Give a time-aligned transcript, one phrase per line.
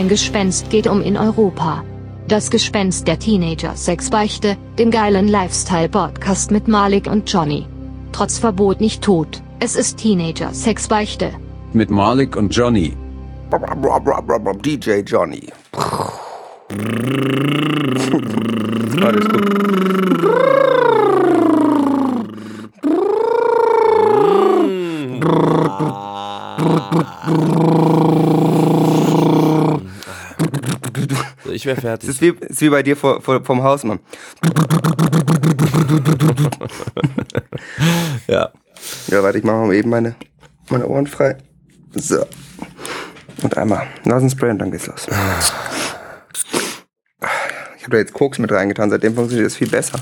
[0.00, 1.84] Ein Gespenst geht um in Europa.
[2.26, 7.66] Das Gespenst der Teenager-Sexbeichte, dem geilen Lifestyle-Podcast mit Malik und Johnny.
[8.10, 11.32] Trotz Verbot nicht tot, es ist Teenager-Sexbeichte.
[11.74, 12.96] Mit Malik und Johnny.
[14.62, 15.48] DJ Johnny.
[19.02, 19.50] Alles gut.
[31.50, 32.08] So, ich wäre fertig.
[32.08, 33.98] ist wie, es ist wie bei dir vor, vor, vom Hausmann.
[38.28, 38.50] Ja.
[39.08, 40.14] Ja, warte, ich mache mal eben meine,
[40.68, 41.36] meine Ohren frei.
[41.92, 42.24] So.
[43.42, 45.08] Und einmal Nasenspray und dann geht's los.
[47.76, 49.98] Ich habe da jetzt Koks mit reingetan, seitdem funktioniert das viel besser.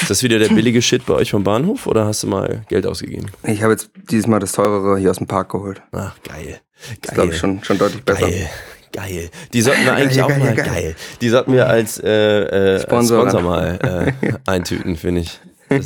[0.00, 2.86] Ist das wieder der billige Shit bei euch vom Bahnhof oder hast du mal Geld
[2.86, 3.26] ausgegeben?
[3.42, 5.82] Ich habe jetzt dieses Mal das teurere hier aus dem Park geholt.
[5.90, 6.60] Ach, geil.
[7.02, 8.30] Das glaube ich schon, schon deutlich besser.
[8.30, 8.48] Geil.
[8.92, 9.30] Geil.
[9.52, 10.66] Die sollten wir eigentlich Geil, auch geil, mal geil.
[10.66, 10.96] geil.
[11.20, 12.08] Die sollten wir als, äh,
[12.42, 13.20] äh, als Sponsor.
[13.30, 15.40] Sponsor mal äh, eintüten, finde ich.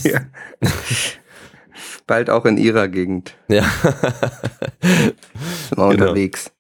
[0.05, 0.21] Ja.
[2.07, 3.35] Bald auch in ihrer Gegend.
[3.49, 3.65] ja.
[4.81, 5.13] Wir
[5.71, 5.89] Genau.
[5.91, 6.51] unterwegs.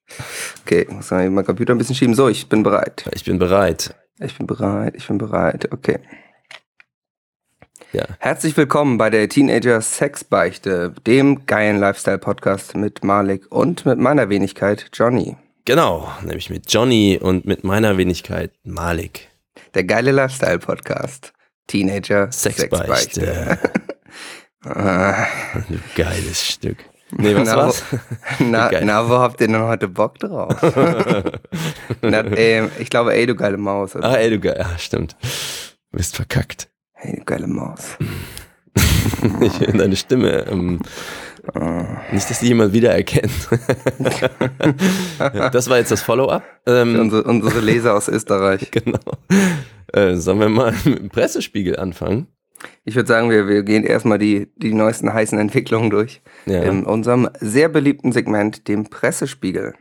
[0.64, 2.14] Okay, muss mal mein Computer ein bisschen schieben.
[2.14, 3.05] So, ich bin bereit.
[3.14, 3.94] Ich bin bereit.
[4.19, 5.69] Ich bin bereit, ich bin bereit.
[5.72, 5.98] Okay.
[7.92, 8.05] Ja.
[8.19, 14.89] Herzlich willkommen bei der Teenager Sexbeichte, dem geilen Lifestyle-Podcast mit Malik und mit meiner Wenigkeit
[14.92, 15.36] Johnny.
[15.67, 19.28] Genau, nämlich mit Johnny und mit meiner Wenigkeit Malik.
[19.75, 21.33] Der geile Lifestyle-Podcast.
[21.67, 23.58] Teenager Sexbeichte.
[24.62, 24.70] Du
[25.97, 26.77] geiles Stück.
[27.11, 27.83] Nee, was Na, war's?
[28.39, 30.55] na, na, wo habt ihr denn heute Bock drauf?
[32.01, 33.97] na, ähm, ich glaube, ey, du geile Maus.
[33.97, 34.08] Oder?
[34.08, 34.64] Ah, ey, du geil.
[34.64, 35.17] Ah, stimmt.
[35.91, 36.69] Du bist verkackt.
[36.92, 37.97] Hey, du geile Maus.
[39.41, 40.47] Ich höre deine Stimme.
[40.48, 40.80] Ähm,
[42.12, 43.30] nicht, dass die jemand wiedererkennt.
[45.52, 46.42] das war jetzt das Follow-up.
[46.66, 48.70] Ähm, Unsere, unsere Leser aus Österreich.
[48.72, 48.98] genau.
[49.92, 52.27] Äh, sollen wir mal mit dem Pressespiegel anfangen?
[52.84, 56.23] Ich würde sagen, wir, wir gehen erstmal die, die neuesten heißen Entwicklungen durch.
[56.46, 56.62] Ja.
[56.62, 59.74] In unserem sehr beliebten Segment, dem Pressespiegel.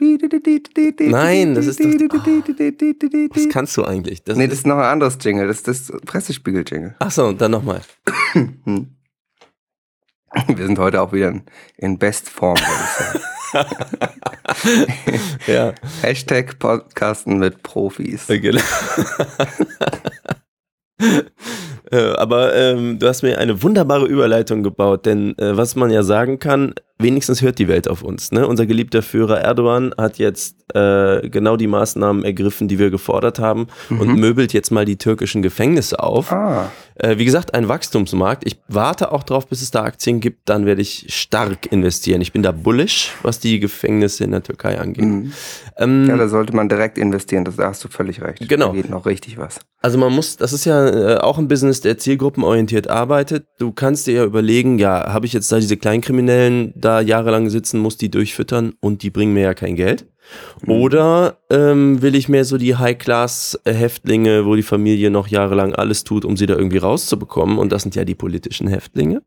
[0.00, 1.84] Nein, das ist doch-
[3.36, 4.24] Was kannst du eigentlich?
[4.24, 5.46] Das Nee, das ist noch ein anderes Jingle.
[5.46, 6.94] Das ist das Pressespiegel-Jingle.
[6.98, 7.82] Achso, und dann nochmal.
[10.48, 11.42] Wir sind heute auch wieder in,
[11.76, 13.20] in Bestform, würde ich sagen.
[15.46, 15.72] Ja.
[16.02, 18.26] Hashtag Podcasten mit Profis.
[18.26, 18.60] Genau.
[21.90, 26.02] Äh, Aber ähm, du hast mir eine wunderbare Überleitung gebaut, denn äh, was man ja
[26.04, 28.32] sagen kann, wenigstens hört die Welt auf uns.
[28.32, 28.46] Ne?
[28.46, 33.66] Unser geliebter Führer Erdogan hat jetzt äh, genau die Maßnahmen ergriffen, die wir gefordert haben
[33.88, 36.30] und möbelt jetzt mal die türkischen Gefängnisse auf.
[36.32, 38.42] Ah, Äh, wie gesagt, ein Wachstumsmarkt.
[38.46, 42.20] Ich warte auch drauf, bis es da Aktien gibt, dann werde ich stark investieren.
[42.20, 45.04] Ich bin da bullish, was die Gefängnisse in der Türkei angeht.
[45.06, 45.32] mhm.
[45.78, 47.46] Ähm, ja, da sollte man direkt investieren.
[47.46, 48.46] Das, da hast du völlig recht.
[48.46, 48.68] Genau.
[48.68, 49.60] Da geht noch richtig was.
[49.82, 53.46] Also man muss, das ist ja äh, auch ein Business, der zielgruppenorientiert arbeitet.
[53.58, 57.78] Du kannst dir ja überlegen, ja, habe ich jetzt da diese Kleinkriminellen da jahrelang sitzen,
[57.78, 60.06] muss die durchfüttern und die bringen mir ja kein Geld.
[60.66, 66.24] Oder ähm, will ich mehr so die High-Class-Häftlinge, wo die Familie noch jahrelang alles tut,
[66.24, 67.58] um sie da irgendwie rauszubekommen?
[67.58, 69.22] Und das sind ja die politischen Häftlinge.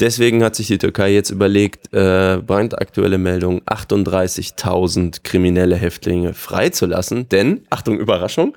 [0.00, 7.28] Deswegen hat sich die Türkei jetzt überlegt, äh, brandaktuelle Meldung, 38.000 kriminelle Häftlinge freizulassen.
[7.28, 8.56] Denn, Achtung, Überraschung,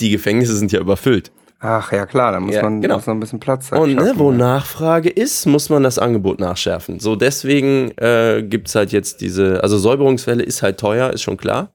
[0.00, 1.32] die Gefängnisse sind ja überfüllt.
[1.60, 2.94] Ach ja, klar, da muss Ja, man genau.
[2.96, 4.36] muss noch ein bisschen Platz Und ne, wo ja.
[4.36, 7.00] Nachfrage ist, muss man das Angebot nachschärfen.
[7.00, 11.74] So, deswegen äh, gibt's halt jetzt diese, also Säuberungswelle ist halt teuer, ist schon klar.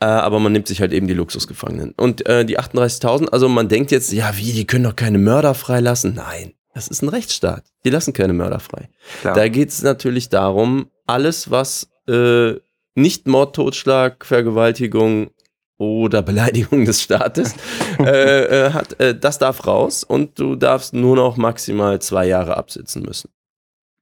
[0.00, 1.94] Äh, aber man nimmt sich halt eben die Luxusgefangenen.
[1.96, 5.54] Und äh, die 38.000, also man denkt jetzt, ja wie, die können doch keine Mörder
[5.54, 6.14] freilassen.
[6.14, 7.64] Nein, das ist ein Rechtsstaat.
[7.86, 8.90] Die lassen keine Mörder frei.
[9.22, 9.34] Klar.
[9.34, 12.52] Da geht's natürlich darum, alles, was äh,
[12.94, 15.30] nicht Mord, Totschlag, Vergewaltigung
[15.78, 17.54] oder Beleidigung des Staates
[17.98, 22.56] äh, äh, hat, äh, das darf raus und du darfst nur noch maximal zwei Jahre
[22.56, 23.30] absitzen müssen.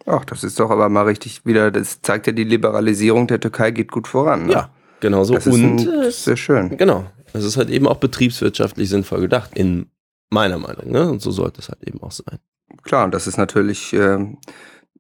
[0.07, 3.71] Ach, das ist doch aber mal richtig wieder, das zeigt ja, die Liberalisierung der Türkei
[3.71, 4.47] geht gut voran.
[4.47, 4.53] Ne?
[4.53, 4.71] Ja,
[5.01, 5.35] genau so.
[5.35, 6.77] Das ist Und ein, äh, sehr schön.
[6.77, 9.87] genau, das ist halt eben auch betriebswirtschaftlich sinnvoll gedacht, in
[10.31, 10.91] meiner Meinung.
[10.91, 11.11] Ne?
[11.11, 12.39] Und so sollte es halt eben auch sein.
[12.83, 14.39] Klar, und das ist natürlich ähm,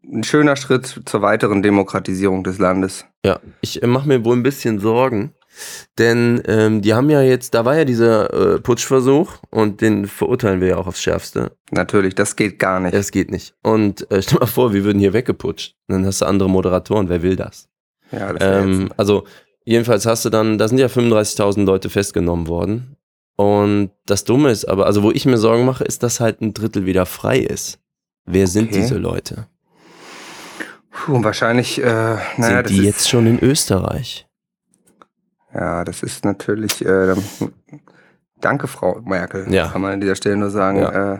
[0.03, 3.05] ein schöner Schritt zur weiteren Demokratisierung des Landes.
[3.25, 5.35] Ja, ich äh, mache mir wohl ein bisschen Sorgen,
[5.99, 10.61] denn ähm, die haben ja jetzt, da war ja dieser äh, Putschversuch und den verurteilen
[10.61, 11.53] wir ja auch aufs Schärfste.
[11.71, 12.95] Natürlich, das geht gar nicht.
[12.95, 13.55] Es geht nicht.
[13.63, 15.75] Und äh, stell mal vor, wir würden hier weggeputscht.
[15.89, 17.09] Und dann hast du andere Moderatoren.
[17.09, 17.69] Wer will das?
[18.11, 19.25] ja, das Ähm, also,
[19.65, 22.97] jedenfalls hast du dann, da sind ja 35.000 Leute festgenommen worden.
[23.37, 26.55] Und das Dumme ist aber, also wo ich mir Sorgen mache, ist, dass halt ein
[26.55, 27.81] Drittel wieder frei ist.
[28.27, 28.81] Wer sind Okay.
[28.83, 29.49] diese Leute?
[30.91, 34.24] Puh, wahrscheinlich, äh, naja, sind das die jetzt schon in Österreich?
[35.55, 36.85] Ja, das ist natürlich.
[36.85, 37.15] Äh,
[38.41, 39.47] danke, Frau Merkel.
[39.53, 39.69] Ja.
[39.69, 40.79] Kann man an dieser Stelle nur sagen.
[40.79, 41.15] Ja.
[41.15, 41.19] Äh,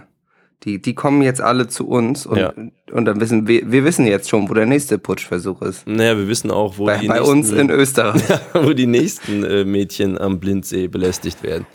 [0.65, 2.53] die, die kommen jetzt alle zu uns und, Ja.
[2.93, 5.87] und dann wissen wir, wir wissen jetzt schon, wo der nächste Putschversuch ist.
[5.87, 8.23] Naja, wir wissen auch, wo Bei, die bei nächsten, uns in Österreich.
[8.55, 11.67] wo die nächsten äh, Mädchen am Blindsee belästigt werden.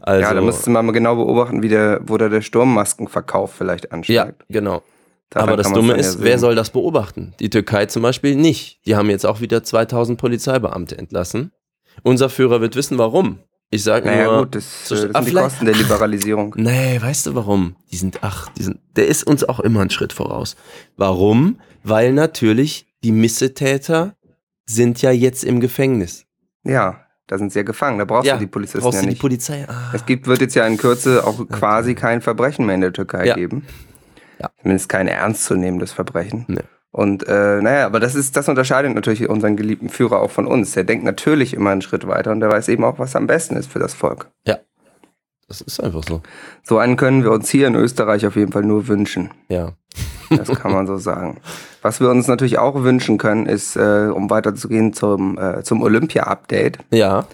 [0.00, 0.22] Also, Hm.
[0.22, 3.90] ja, da müsste man mal genau beobachten, wie der, wo da der Sturmmaskenverkauf vielleicht ja,
[3.92, 4.44] ansteigt.
[4.48, 4.82] genau.
[5.30, 6.38] Daran Aber das Dumme ja ist, wer sehen.
[6.40, 7.34] soll das beobachten?
[7.40, 8.80] Die Türkei zum Beispiel nicht.
[8.86, 11.50] Die haben jetzt auch wieder 2000 Polizeibeamte entlassen.
[12.02, 13.40] Unser Führer wird wissen, warum.
[13.68, 16.54] Ich sage Naja, nur, gut, das, äh, Ah, das sind die vielleicht- Kosten der Liberalisierung.
[16.58, 17.74] Nee, weißt du warum?
[17.90, 20.54] Die sind, ach, die sind, der ist uns auch immer einen Schritt voraus.
[20.96, 21.58] Warum?
[21.82, 24.14] Weil natürlich die Missetäter
[24.66, 26.24] sind ja jetzt im Gefängnis.
[26.64, 27.98] Ja, da sind sie ja gefangen.
[27.98, 29.20] Da brauchst du die Polizisten brauchst ja du die nicht.
[29.20, 29.66] Polizei?
[29.68, 29.90] Ah.
[29.92, 33.26] Es gibt, wird jetzt ja in Kürze auch quasi kein Verbrechen mehr in der Türkei
[33.26, 33.34] Ja.
[33.34, 33.64] geben.
[34.38, 34.50] Ja.
[34.60, 36.44] Zumindest kein ernstzunehmendes Verbrechen.
[36.48, 36.60] Nee.
[36.90, 40.72] Und äh, naja, aber das ist, das unterscheidet natürlich unseren geliebten Führer auch von uns.
[40.72, 43.56] Der denkt natürlich immer einen Schritt weiter und der weiß eben auch, was am besten
[43.56, 44.30] ist für das Volk.
[45.48, 46.22] Das ist einfach so.
[46.62, 49.30] So einen können wir uns hier in Österreich auf jeden Fall nur wünschen.
[49.48, 49.72] Ja.
[50.30, 51.40] Das kann man so sagen.
[51.82, 56.78] Was wir uns natürlich auch wünschen können, ist, äh, um weiterzugehen zum, äh, zum Olympia-Update.
[56.90, 57.26] Ja.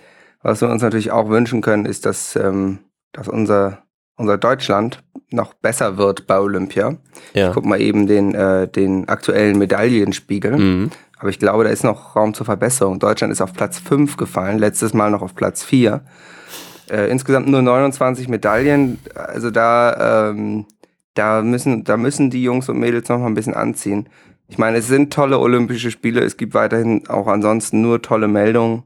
[0.42, 2.80] Was wir uns natürlich auch wünschen können, ist, dass, ähm,
[3.12, 3.78] dass unser,
[4.16, 5.02] unser Deutschland
[5.32, 6.96] noch besser wird bei Olympia.
[7.34, 7.52] Ja.
[7.52, 10.56] Guck mal eben den, äh, den aktuellen Medaillenspiegel.
[10.56, 10.90] Mhm.
[11.18, 12.98] Aber ich glaube, da ist noch Raum zur Verbesserung.
[12.98, 16.02] Deutschland ist auf Platz 5 gefallen, letztes Mal noch auf Platz 4.
[16.90, 18.98] Äh, insgesamt nur 29 Medaillen.
[19.14, 20.66] Also da, ähm,
[21.14, 24.08] da, müssen, da müssen die Jungs und Mädels noch mal ein bisschen anziehen.
[24.48, 26.20] Ich meine, es sind tolle Olympische Spiele.
[26.20, 28.82] Es gibt weiterhin auch ansonsten nur tolle Meldungen.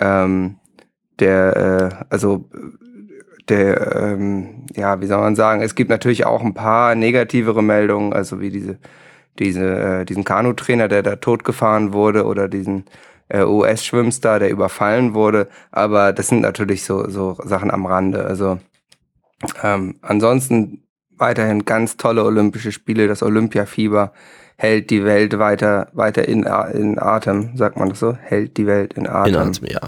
[0.00, 0.56] Ähm,
[1.20, 2.50] der, äh, also
[3.50, 8.12] der, ähm, ja, wie soll man sagen, es gibt natürlich auch ein paar negativere Meldungen,
[8.12, 8.78] also wie diese,
[9.38, 12.84] diese, äh, diesen Kanutrainer, der da totgefahren wurde oder diesen
[13.28, 18.58] äh, US-Schwimmstar, der überfallen wurde, aber das sind natürlich so, so Sachen am Rande, also
[19.62, 20.82] ähm, ansonsten
[21.16, 24.12] weiterhin ganz tolle Olympische Spiele, das Olympiafieber
[24.56, 26.42] hält die Welt weiter, weiter in,
[26.74, 28.14] in Atem, sagt man das so?
[28.14, 29.34] Hält die Welt in Atem.
[29.34, 29.80] In Atem, ja.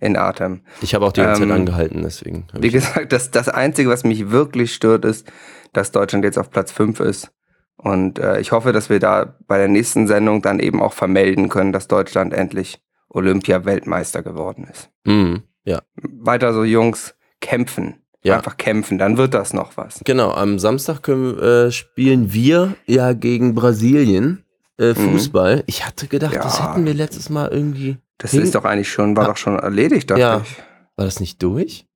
[0.00, 0.60] In Atem.
[0.80, 2.46] Ich habe auch die ganze Ähm, Zeit angehalten, deswegen.
[2.52, 5.26] Wie gesagt, das, das Einzige, was mich wirklich stört, ist,
[5.72, 7.30] dass Deutschland jetzt auf Platz 5 ist.
[7.76, 11.48] Und äh, ich hoffe, dass wir da bei der nächsten Sendung dann eben auch vermelden
[11.48, 12.80] können, dass Deutschland endlich
[13.10, 14.90] Olympia-Weltmeister geworden ist.
[15.04, 15.42] Mhm.
[15.64, 15.82] Ja.
[16.02, 18.02] Weiter so, Jungs, kämpfen.
[18.22, 18.36] Ja.
[18.36, 20.00] Einfach kämpfen, dann wird das noch was.
[20.04, 24.44] Genau, am Samstag können, äh, spielen wir ja gegen Brasilien
[24.76, 25.62] äh, Fußball.
[25.66, 26.64] Ich hatte gedacht, das Mhm.
[26.64, 26.72] Ja.
[26.72, 27.98] hätten wir letztes Mal irgendwie.
[28.18, 29.28] Das Hin- ist doch eigentlich schon, war Ah.
[29.28, 30.40] doch schon erledigt, dachte Ja.
[30.44, 30.56] ich.
[30.96, 31.86] War das nicht durch?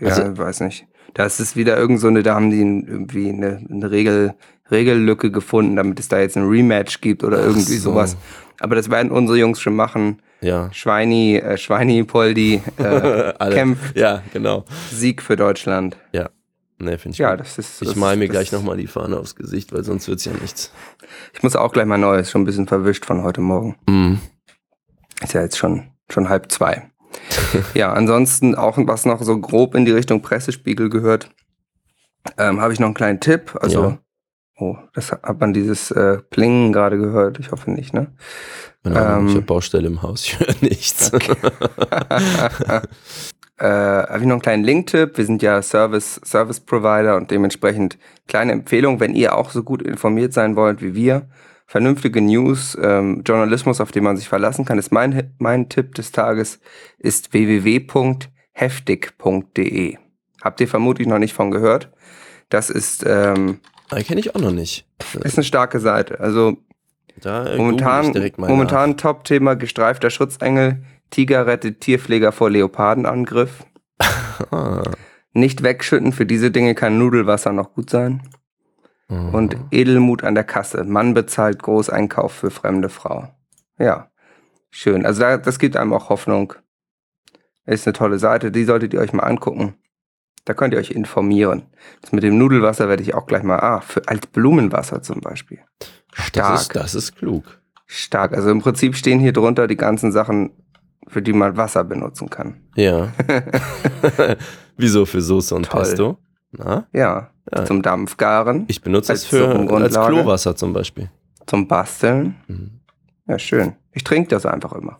[0.00, 0.86] Ja, Also- weiß nicht.
[1.14, 4.34] Da ist es wieder irgend so eine, da haben die irgendwie eine, eine Regel,
[4.70, 7.90] Regellücke gefunden, damit es da jetzt ein Rematch gibt oder irgendwie so.
[7.90, 8.16] sowas.
[8.60, 10.22] Aber das werden unsere Jungs schon machen.
[10.40, 10.72] Ja.
[10.72, 14.64] Schweini, äh, Schweini, Poldi, äh, kämpft, Ja, genau.
[14.90, 15.96] Sieg für Deutschland.
[16.80, 17.40] Ne, finde ich Ja, gut.
[17.40, 17.80] das ist.
[17.82, 20.72] Ich mal mir das, gleich nochmal die Fahne aufs Gesicht, weil sonst wird's ja nichts.
[21.32, 23.76] Ich muss auch gleich mal neu, ist schon ein bisschen verwischt von heute Morgen.
[23.88, 24.18] Mhm.
[25.22, 26.90] Ist ja jetzt schon, schon halb zwei.
[27.74, 31.30] ja, ansonsten auch was noch so grob in die Richtung Pressespiegel gehört.
[32.38, 33.56] Ähm, Habe ich noch einen kleinen Tipp.
[33.60, 33.98] Also, Ja.
[34.58, 37.38] oh, das hat man dieses äh, Plingen gerade gehört.
[37.38, 38.12] Ich hoffe nicht, ne?
[38.82, 39.28] Genau, Ähm.
[39.28, 41.12] ich habe Baustelle im Haus, ich höre nichts.
[43.58, 45.16] äh, habe ich noch einen kleinen Link-Tipp.
[45.16, 49.82] Wir sind ja Service, Service Provider und dementsprechend kleine Empfehlung, wenn ihr auch so gut
[49.82, 51.28] informiert sein wollt wie wir.
[51.66, 56.12] Vernünftige News, ähm, Journalismus, auf den man sich verlassen kann, ist mein, mein Tipp des
[56.12, 56.60] Tages,
[56.98, 59.96] ist www.heftig.de.
[60.42, 61.90] Habt ihr vermutlich noch nicht von gehört.
[62.50, 64.86] Das ist, ähm, kenne ich auch noch nicht.
[65.22, 66.20] ist eine starke Seite.
[66.20, 66.58] Also
[67.20, 70.84] Da Momentan, momentan Top-Thema gestreifter Schutzengel.
[71.10, 73.64] Tiger rettet Tierpfleger vor Leopardenangriff.
[74.50, 74.82] Ah.
[75.32, 78.20] Nicht wegschütten, für diese Dinge kann Nudelwasser noch gut sein.
[79.08, 79.34] Mhm.
[79.34, 80.84] Und Edelmut an der Kasse.
[80.84, 83.28] Mann bezahlt Großeinkauf für fremde Frau.
[83.78, 84.10] Ja,
[84.70, 85.04] schön.
[85.04, 86.54] Also da, das gibt einem auch Hoffnung.
[87.66, 89.74] Ist eine tolle Seite, die solltet ihr euch mal angucken.
[90.44, 91.66] Da könnt ihr euch informieren.
[92.02, 95.60] Das mit dem Nudelwasser werde ich auch gleich mal, ah, für, als Blumenwasser zum Beispiel.
[96.12, 96.32] Stark.
[96.32, 97.60] Das ist, das ist klug.
[97.86, 98.34] Stark.
[98.34, 100.50] Also im Prinzip stehen hier drunter die ganzen Sachen,
[101.06, 102.60] für die man Wasser benutzen kann.
[102.76, 103.12] Ja.
[104.76, 105.80] Wieso für Soße und Toll.
[105.80, 106.18] Pesto?
[106.52, 106.86] Na?
[106.92, 107.64] Ja, Ja.
[107.66, 109.92] zum Dampfgaren, Ich benutze Als es für als.
[109.94, 111.10] Klowasser zum Beispiel.
[111.46, 112.36] zum Basteln.
[112.48, 112.80] Mhm.
[113.28, 113.74] Ja, schön.
[113.92, 114.98] Ich trinke das einfach immer.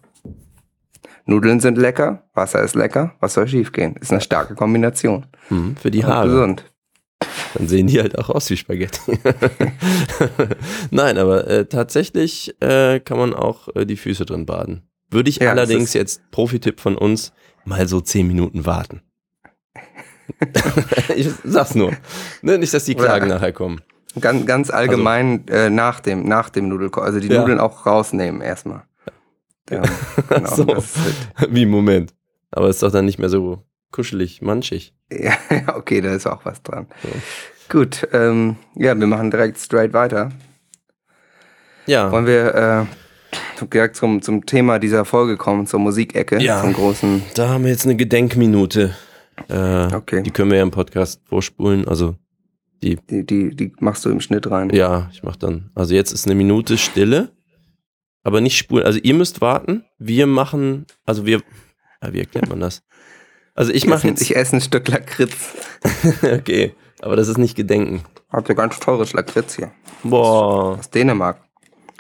[1.27, 3.15] Nudeln sind lecker, Wasser ist lecker.
[3.21, 3.97] Was soll schiefgehen?
[3.97, 5.25] Ist eine starke Kombination.
[5.49, 6.29] Mhm, für die Und Haare.
[6.29, 6.65] gesund.
[7.55, 9.19] Dann sehen die halt auch aus wie Spaghetti.
[10.91, 14.83] Nein, aber äh, tatsächlich äh, kann man auch äh, die Füße drin baden.
[15.11, 17.33] Würde ich Ja, allerdings jetzt, Profi-Tipp von uns,
[17.65, 19.03] mal so zehn Minuten warten.
[21.17, 21.93] ich sag's nur.
[22.43, 23.81] Ne, nicht, dass die Klagen Oder- nachher kommen.
[24.21, 27.41] Ganz, ganz allgemein äh, nach dem, nach dem Nudelkoch, also die Ja.
[27.41, 28.85] Nudeln auch rausnehmen erstmal.
[29.69, 29.83] Ja,
[30.29, 30.55] genau.
[30.55, 30.67] so.
[30.69, 30.85] halt,
[31.51, 32.15] Wie Moment.
[32.53, 34.95] Aber ist doch dann nicht mehr so kuschelig, manchig.
[35.11, 36.87] ja, ja, okay, da ist auch was dran.
[37.03, 37.09] So.
[37.79, 40.31] Gut, ähm, ja, wir machen direkt straight weiter.
[41.87, 42.13] Ja.
[42.13, 42.55] Wollen wir
[43.63, 46.61] äh, direkt zum, zum Thema dieser Folge kommen, zur Musikecke, Ja.
[46.61, 47.23] zum großen.
[47.35, 48.95] Da haben wir jetzt eine Gedenkminute.
[49.49, 50.23] Äh, Okay.
[50.23, 51.87] Die können wir ja im Podcast vorspulen.
[51.89, 52.17] Also,
[52.83, 54.71] Die, die, die machst du im Schnitt rein.
[54.71, 55.71] ja, ich mach dann.
[55.75, 57.31] Also jetzt ist eine Minute Stille,
[58.23, 58.85] aber nicht spulen.
[58.85, 59.85] Also ihr müsst warten.
[59.99, 61.43] Wir machen, also wir,
[62.03, 62.83] ja, wie erklärt man das?
[63.55, 65.37] Also ich mache esse, jetzt, ich esse ein Stück Lakritz.
[66.23, 68.03] okay, aber das ist nicht Gedenken.
[68.31, 69.71] Habt ihr ganz teures Lakritz hier.
[70.03, 70.77] Boah.
[70.79, 71.39] Aus Dänemark.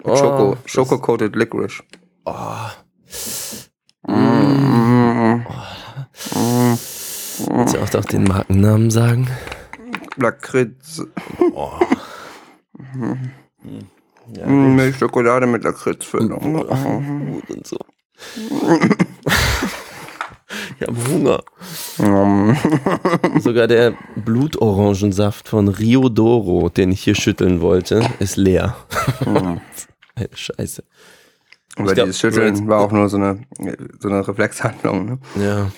[0.05, 1.83] Mit Oh, Schoko, Schoko-coated Licorice.
[2.27, 2.35] Oh.
[4.07, 5.45] Mm.
[7.39, 9.29] Willst du auch doch den Markennamen sagen?
[10.17, 11.03] Lakritz.
[11.53, 11.73] Oh.
[14.47, 16.55] Mm, Milchschokolade mit Lakritzfüllung.
[16.55, 17.79] Gut und so.
[20.79, 21.43] Ich habe Hunger.
[23.41, 28.77] Sogar der Blutorangensaft von Rio Doro, den ich hier schütteln wollte, ist leer.
[29.25, 30.85] Eine Scheiße.
[31.77, 33.41] Aber glaub, dieses Schütteln war auch nur so eine,
[33.99, 35.07] so eine Reflexhandlung.
[35.07, 35.19] Ne?
[35.43, 35.73] Ja,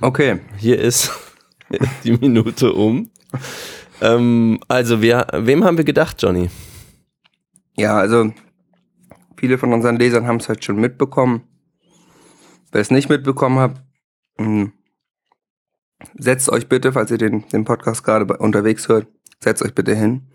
[0.00, 0.40] Okay.
[0.58, 1.12] hier ist
[2.04, 3.10] die Minute um.
[4.00, 6.50] Ähm, also, wir, wem haben wir gedacht, Johnny?
[7.76, 8.32] Ja, also
[9.38, 11.42] viele von unseren Lesern haben es halt schon mitbekommen.
[12.72, 13.82] Wer es nicht mitbekommen hat,
[14.38, 14.72] mh,
[16.18, 19.06] setzt euch bitte, falls ihr den, den Podcast gerade unterwegs hört,
[19.40, 20.28] setzt euch bitte hin.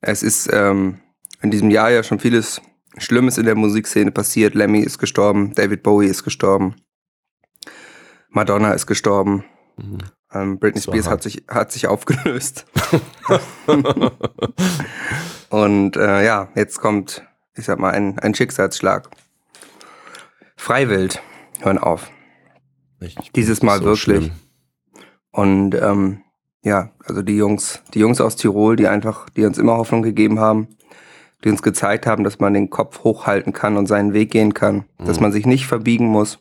[0.00, 1.00] Es ist ähm,
[1.42, 2.60] in diesem Jahr ja schon vieles
[2.98, 4.54] Schlimmes in der Musikszene passiert.
[4.54, 6.76] Lemmy ist gestorben, David Bowie ist gestorben,
[8.34, 9.44] Madonna ist gestorben,
[9.76, 9.98] Mhm.
[10.32, 11.12] ähm, Britney war Spears hart.
[11.14, 12.66] hat sich, hat sich aufgelöst.
[15.50, 17.24] Und äh, ja, jetzt kommt,
[17.56, 19.08] ich sag mal, ein, ein Schicksalsschlag.
[20.56, 21.20] Freiwild,
[21.60, 22.10] hören auf.
[23.00, 24.00] Ich- Dieses Mal so wirklich.
[24.02, 24.30] schlimm.
[25.30, 26.22] Und ähm,
[26.62, 30.38] ja, also die Jungs, die Jungs aus Tirol, die einfach, die uns immer Hoffnung gegeben
[30.40, 30.68] haben,
[31.44, 34.84] die uns gezeigt haben, dass man den Kopf hochhalten kann und seinen Weg gehen kann,
[34.98, 35.24] dass Mhm.
[35.24, 36.38] man sich nicht verbiegen muss.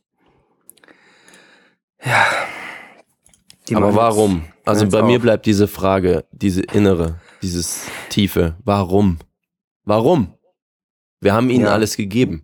[2.05, 2.25] Ja.
[3.69, 4.43] Die Aber warum?
[4.65, 8.55] Also bei mir bleibt diese Frage, diese innere, dieses tiefe.
[8.63, 9.19] Warum?
[9.85, 10.33] Warum?
[11.21, 11.71] Wir haben ihnen Ja.
[11.71, 12.43] alles gegeben.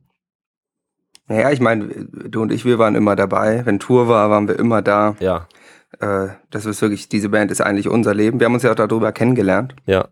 [1.28, 3.66] Naja, ich meine, du und ich, wir waren immer dabei.
[3.66, 5.16] Wenn Tour war, waren wir immer da.
[5.20, 5.48] Ja,
[6.00, 8.39] Äh, das ist wirklich, diese Band ist eigentlich unser Leben.
[8.39, 9.75] Wir haben uns ja auch darüber kennengelernt.
[9.86, 10.08] ja.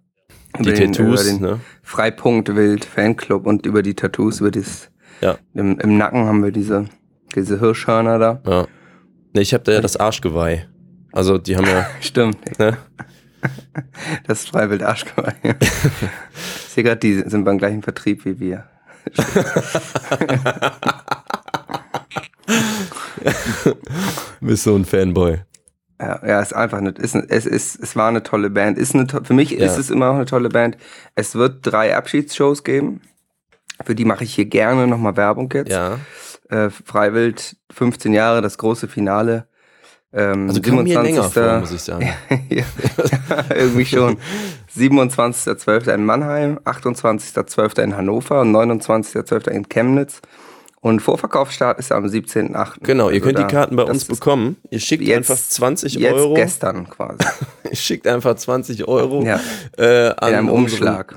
[0.60, 1.60] Die Über den- Tattoos, über den ne?
[1.84, 4.90] Freipunkt Wild Fanclub und über die Tattoos, über das,
[5.22, 5.38] Ja.
[5.54, 6.86] im, im Nacken haben wir diese,
[7.36, 8.42] diese Hirschhörner da.
[8.46, 8.68] Ja.
[9.38, 10.68] Ne, ich habe da ja das Arschgeweih.
[11.12, 12.76] Also die haben ja, Stimmt, ne?
[14.28, 15.36] das ist Freiwild Arschgeweih.
[16.66, 18.64] ich sehe gerade, die sind beim gleichen Vertrieb wie wir.
[24.42, 25.40] Bist so ein Fanboy.
[26.00, 27.00] Ja, ja, ist einfach nicht.
[27.00, 28.78] Ist, es ist, es war eine tolle Band.
[28.78, 29.66] Ist eine, to- für mich Ja.
[29.66, 30.78] ist es immer noch eine tolle Band.
[31.16, 33.02] Es wird drei Abschiedsshows geben.
[33.86, 35.72] Für die mache ich hier gerne nochmal Werbung jetzt.
[35.72, 36.00] Ja.
[36.50, 39.48] Äh, Freiwild, 15 Jahre, das große Finale.
[40.14, 42.10] Ähm, Also kam mir länger vor, muss ich sagen.
[42.30, 44.18] ja, ja, irgendwie schon.
[44.76, 45.94] 27.12.
[45.94, 47.82] in Mannheim, 28.12.
[47.82, 49.50] in Hannover und 29.12.
[49.50, 50.22] in Chemnitz.
[50.80, 52.76] Und Vorverkaufsstart ist am 17.8.
[52.84, 54.58] Genau, ihr Also könnt da- die Karten bei uns bekommen.
[54.70, 56.36] Ihr schickt Jetzt, einfach 20 jetzt Euro.
[56.36, 57.18] gestern quasi.
[57.70, 59.40] Ihr schickt einfach 20 Euro Ja.
[59.78, 61.16] äh, an In einem unseren- Umschlag.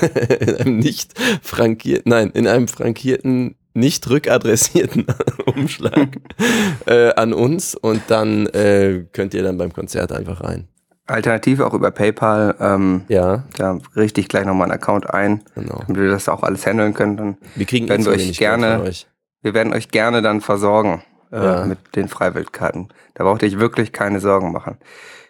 [0.40, 5.06] in einem nicht frankierten, nein, in einem frankierten, nicht rückadressierten
[5.46, 6.08] Umschlag
[6.86, 10.68] äh, an uns und dann äh, könnt ihr dann beim Konzert einfach rein.
[11.06, 12.54] Alternativ auch über PayPal.
[12.60, 15.82] Ähm, Ja, da richte ich gleich nochmal einen Account ein, genau.
[15.86, 17.16] damit wir das auch alles handeln können.
[17.16, 19.06] Dann, Wir kriegen Werden eh wir euch gerne- euch.
[19.42, 21.64] wir werden euch gerne dann versorgen äh, Ja.
[21.64, 22.88] mit den Freiwildkarten.
[23.14, 24.76] Da braucht ihr euch wirklich keine Sorgen machen.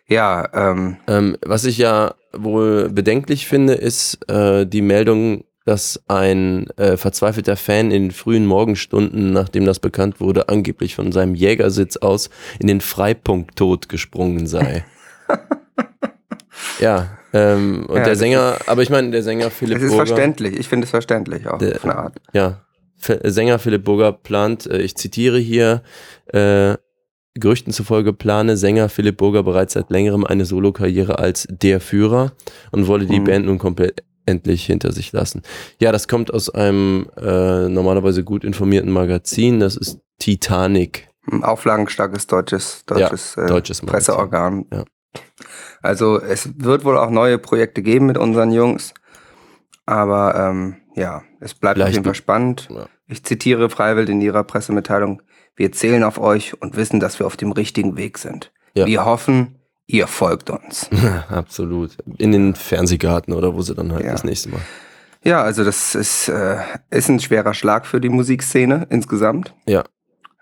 [0.08, 6.66] Ja, ähm, Ähm, was ich ja wohl bedenklich finde, ist äh, die Meldung, dass ein
[6.78, 11.98] äh, verzweifelter Fan in den frühen Morgenstunden, nachdem das bekannt wurde, angeblich von seinem Jägersitz
[11.98, 14.86] aus in den Freipunkt-Tod gesprungen sei.
[16.80, 20.06] ja, ähm, und Ja, der Sänger, aber ich meine, der Sänger Philipp es ist Burger,
[20.06, 20.58] verständlich.
[20.58, 22.16] Ich finde es verständlich auch, Der- auf eine Art.
[22.32, 22.60] ja,
[23.24, 25.82] Sänger Philipp Burger plant, äh, ich zitiere hier,
[26.32, 26.76] äh,
[27.34, 32.32] Gerüchten zufolge plane Sänger Philipp Burger bereits seit längerem eine Solokarriere als der Führer
[32.72, 33.24] und wolle die Mhm.
[33.24, 35.42] Band nun komplett endlich hinter sich lassen.
[35.80, 39.58] Ja, das kommt aus einem äh, normalerweise gut informierten Magazin.
[39.58, 41.08] Das ist Titanic.
[41.30, 44.14] Ein auflagenstarkes deutsches, deutsches, Ja, äh, deutsches Magazin.
[44.14, 44.66] Presseorgan.
[44.72, 44.84] Ja.
[45.82, 48.94] Also es wird wohl auch neue Projekte geben mit unseren Jungs.
[49.86, 52.68] Aber ähm, ja, es bleibt auf Vielleicht jeden Fall spannend.
[52.70, 52.86] Ja.
[53.06, 55.22] Ich zitiere Freiwild in ihrer Pressemitteilung.
[55.56, 58.52] Wir zählen auf euch und wissen, dass wir auf dem richtigen Weg sind.
[58.74, 58.86] Ja.
[58.86, 59.57] Wir hoffen,
[59.88, 60.88] ihr folgt uns.
[61.28, 61.96] Absolut.
[62.18, 64.12] In den Fernsehgarten oder wo sie dann halt Ja.
[64.12, 64.60] das nächste Mal.
[65.24, 66.58] Ja, also das ist, äh,
[66.90, 69.52] ist ein schwerer Schlag für die Musikszene insgesamt.
[69.66, 69.82] Ja.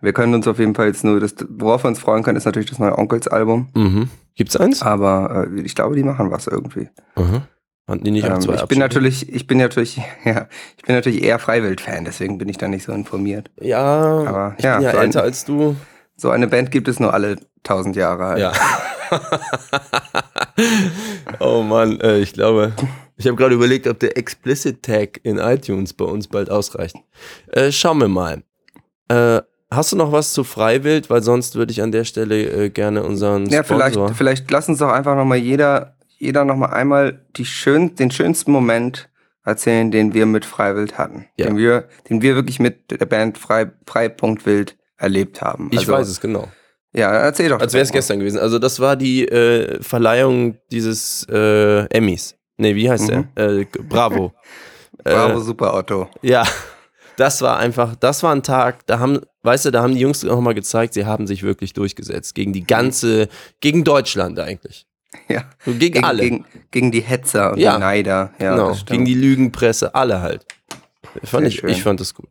[0.02, 2.44] Wir können uns auf jeden Fall jetzt nur, das, worauf wir uns freuen können, ist
[2.44, 3.68] natürlich das neue Onkels-Album.
[3.74, 4.10] Mhm.
[4.34, 4.82] Gibt's eins?
[4.82, 6.90] Aber äh, ich glaube, die machen was irgendwie.
[7.14, 7.46] Aha.
[7.88, 10.94] Hatten die nicht auch Ähm, zwei ich bin natürlich, ich bin natürlich, ja, ich bin
[10.94, 13.50] natürlich eher Freiwild-Fan, deswegen bin ich da nicht so informiert.
[13.60, 15.76] Ja, Aber ich ja, bin ja älter als du.
[16.16, 18.40] So eine Band gibt es nur alle tausend Jahre halt.
[18.40, 18.52] Ja.
[21.40, 22.72] oh Mann, äh, ich glaube,
[23.16, 26.96] ich habe gerade überlegt, ob der Explicit Tag in iTunes bei uns bald ausreicht.
[27.52, 28.42] Äh, schauen wir mal.
[29.08, 31.10] Äh, hast du noch was zu Freiwild?
[31.10, 34.14] Weil sonst würde ich an der Stelle äh, gerne unseren Ja, vielleicht, Sponsor.
[34.14, 39.08] vielleicht lass uns doch einfach nochmal jeder, jeder nochmal einmal die schön, den schönsten Moment
[39.44, 41.26] erzählen, den wir mit Freiwild hatten.
[41.36, 41.46] Ja.
[41.46, 45.68] Den wir, den wir wirklich mit der Band Frei, Frei.wild erlebt haben.
[45.72, 46.48] ich Also, weiß es genau.
[46.94, 47.60] Ja, erzähl doch.
[47.60, 48.38] Als wäre es gestern gewesen.
[48.38, 52.36] Also das war die äh, Verleihung dieses äh, Emmys.
[52.56, 53.28] Nee, wie heißt Mhm.
[53.36, 53.50] der?
[53.60, 54.32] Äh, Bravo.
[55.04, 56.08] Bravo, Äh, super Otto.
[56.22, 56.44] Ja,
[57.16, 60.24] das war einfach, das war ein Tag, da haben, weißt du, da haben die Jungs
[60.24, 62.34] auch mal gezeigt, sie haben sich wirklich durchgesetzt.
[62.34, 63.28] Gegen die ganze,
[63.60, 64.86] gegen Deutschland eigentlich.
[65.28, 65.44] Ja.
[65.64, 66.22] Gegen, Gegen, alle.
[66.22, 67.74] gegen, gegen die Hetzer und Ja.
[67.74, 68.32] die Neider.
[68.38, 70.46] Ja, genau, gegen die Lügenpresse, alle halt.
[71.24, 72.28] Fand ich, ich fand das gut.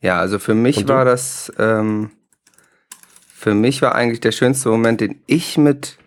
[0.00, 2.10] Ja, also für mich war das, ähm,
[3.28, 5.98] für mich war eigentlich der schönste Moment, den ich mit,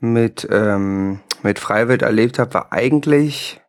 [0.00, 3.60] mit, ähm, mit Freiwild erlebt habe, war eigentlich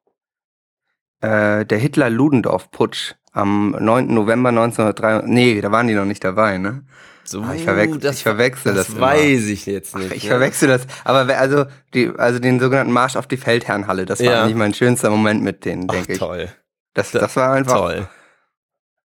[1.21, 4.13] äh, der Hitler-Ludendorff-Putsch am 9.
[4.13, 5.23] November 1903.
[5.25, 6.83] Nee, da waren die noch nicht dabei, ne?
[7.23, 9.07] So, Ah, ich verwechsel- ich verwechsel das Das immer.
[9.07, 10.11] weiß ich jetzt nicht.
[10.15, 10.29] Ich ne?
[10.29, 10.87] verwechsel das.
[11.03, 14.43] Aber also, die, also den sogenannten Marsch auf die Feldherrnhalle, das war Ja.
[14.43, 16.17] eigentlich mein schönster Moment mit denen, Ach, denke ich.
[16.19, 16.49] toll.
[16.95, 18.07] Das, das war einfach Toll.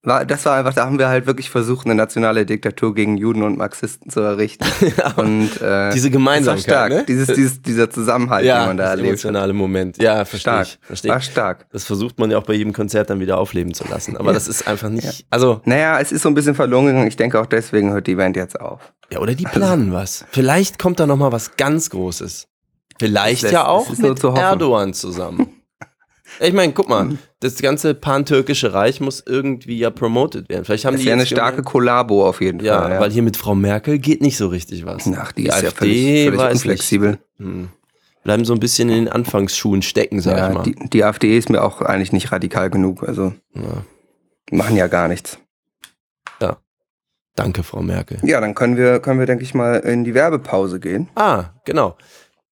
[0.06, 3.42] War, das war einfach, da haben wir halt wirklich versucht, eine nationale Diktatur gegen Juden
[3.42, 4.66] und Marxisten zu errichten.
[5.16, 6.90] Und äh, Diese das war Gemeinsamkeit, stark.
[6.92, 7.06] ne?
[7.08, 9.08] Dieses, dieses, dieser Zusammenhalt, ja, den man da das erlebt.
[9.08, 10.02] emotionale Moment.
[10.02, 10.68] Ja, verstehe Stark.
[10.68, 10.80] ich.
[10.82, 11.66] Verstehe War stark.
[11.72, 14.18] Das versucht man ja auch bei jedem Konzert dann wieder aufleben zu lassen.
[14.18, 14.34] Aber Ja.
[14.34, 17.08] das ist einfach nicht, also, Naja, es ist so ein bisschen verloren gegangen.
[17.08, 18.92] Ich denke auch deswegen hört die Band jetzt auf.
[19.10, 20.26] ja, oder die planen was.
[20.32, 22.48] Vielleicht kommt da nochmal was ganz Großes.
[23.00, 24.42] Vielleicht lässt- ja auch mit zu hoffen.
[24.42, 25.48] Erdogan zusammen.
[26.40, 30.66] Ich meine, guck mal, das ganze pan-türkische Reich muss irgendwie ja promoted werden.
[30.66, 32.92] Vielleicht haben Das die ist ja eine starke Kollabo auf jeden ja, Fall.
[32.92, 33.00] Ja.
[33.00, 35.10] weil hier mit Frau Merkel geht nicht so richtig was.
[35.16, 37.20] Ach, die, ist ja AfD völlig, völlig weiß unflexibel.
[37.38, 37.70] Hm.
[38.24, 40.64] Bleiben so ein bisschen in den Anfangsschuhen stecken, sag ich Ja, mal.
[40.64, 43.04] die, die AfD ist mir auch eigentlich nicht radikal genug.
[43.04, 43.84] Also, ja.
[44.50, 45.40] die machen ja gar nichts.
[47.36, 48.20] Danke, Frau Merkel.
[48.24, 51.10] Ja, dann können wir, können wir, denke ich mal, in die Werbepause gehen.
[51.16, 51.98] Ah, genau.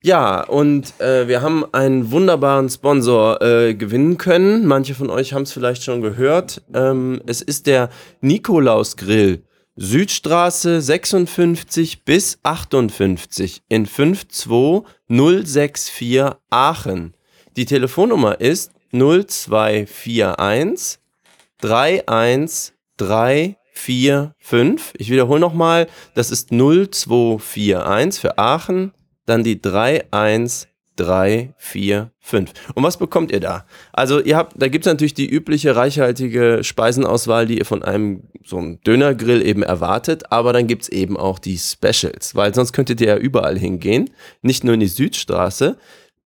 [0.04, 4.66] Ja, und äh, wir haben einen wunderbaren Sponsor äh, gewinnen können.
[4.66, 6.64] Manche von euch haben es vielleicht schon gehört.
[6.74, 9.44] Ähm, es ist der Nikolaus Grill.
[9.76, 17.14] Südstraße 56 bis 58 in 52064 Aachen.
[17.56, 20.98] Die Telefonnummer ist 0241
[21.62, 23.56] 31345.
[24.98, 28.94] Ich wiederhole nochmal, das ist 0241 für Aachen,
[29.32, 32.54] dann die 31345.
[32.76, 33.66] Und was bekommt ihr da?
[33.94, 38.24] Also ihr habt, da gibt es natürlich die übliche reichhaltige Speisenauswahl, die ihr von einem
[38.44, 42.74] so einem Dönergrill eben erwartet, aber dann gibt es eben auch die Specials, weil sonst
[42.74, 45.78] könntet ihr ja überall hingehen, nicht nur in die Südstraße.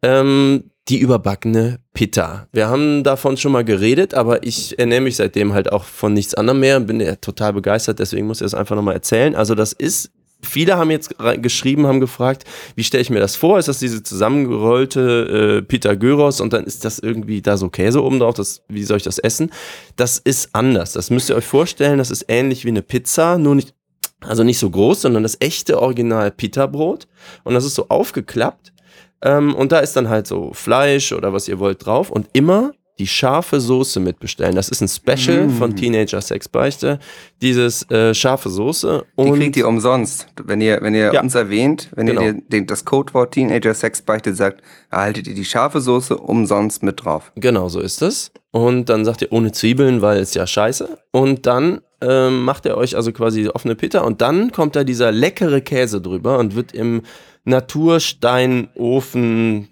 [0.01, 2.47] Ähm, die überbackene Pitta.
[2.51, 6.35] Wir haben davon schon mal geredet, aber ich ernähre mich seitdem halt auch von nichts
[6.35, 9.35] anderem mehr und bin ja total begeistert, deswegen muss ich das einfach nochmal erzählen.
[9.35, 12.45] Also das ist, viele haben jetzt geschrieben, haben gefragt,
[12.75, 13.59] wie stelle ich mir das vor?
[13.59, 18.03] Ist das diese zusammengerollte äh, Pita Gyros und dann ist das irgendwie da so Käse
[18.03, 18.35] oben drauf?
[18.35, 19.51] Das, wie soll ich das essen?
[19.95, 20.93] Das ist anders.
[20.93, 23.73] Das müsst ihr euch vorstellen, das ist ähnlich wie eine Pizza, nur nicht,
[24.21, 27.07] also nicht so groß, sondern das echte Original Pita-Brot
[27.43, 28.73] und das ist so aufgeklappt
[29.21, 32.73] ähm, und da ist dann halt so Fleisch oder was ihr wollt drauf und immer
[32.97, 34.55] die scharfe Soße mitbestellen.
[34.55, 35.51] Das ist ein Special Mm.
[35.51, 36.99] von Teenager Sexbeichte.
[37.41, 39.03] Dieses äh, scharfe Soße.
[39.17, 40.27] Die Und kriegt ihr umsonst.
[40.43, 41.21] Wenn ihr, wenn ihr Ja.
[41.21, 42.21] uns erwähnt, wenn Genau.
[42.21, 47.03] ihr den, das Codewort Teenager Sex Beichte sagt, erhaltet ihr die scharfe Soße umsonst mit
[47.03, 47.33] drauf.
[47.35, 48.31] Genau so ist es.
[48.51, 50.97] Und dann sagt ihr ohne Zwiebeln, weil es ja scheiße.
[51.11, 55.11] Und dann ähm, macht ihr euch also quasi offene Pita und dann kommt da dieser
[55.11, 57.01] leckere Käse drüber und wird im
[57.43, 59.67] Natursteinofen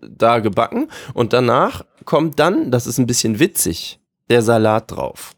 [0.00, 5.32] da gebacken und danach kommt dann, das ist ein bisschen witzig, der Salat drauf.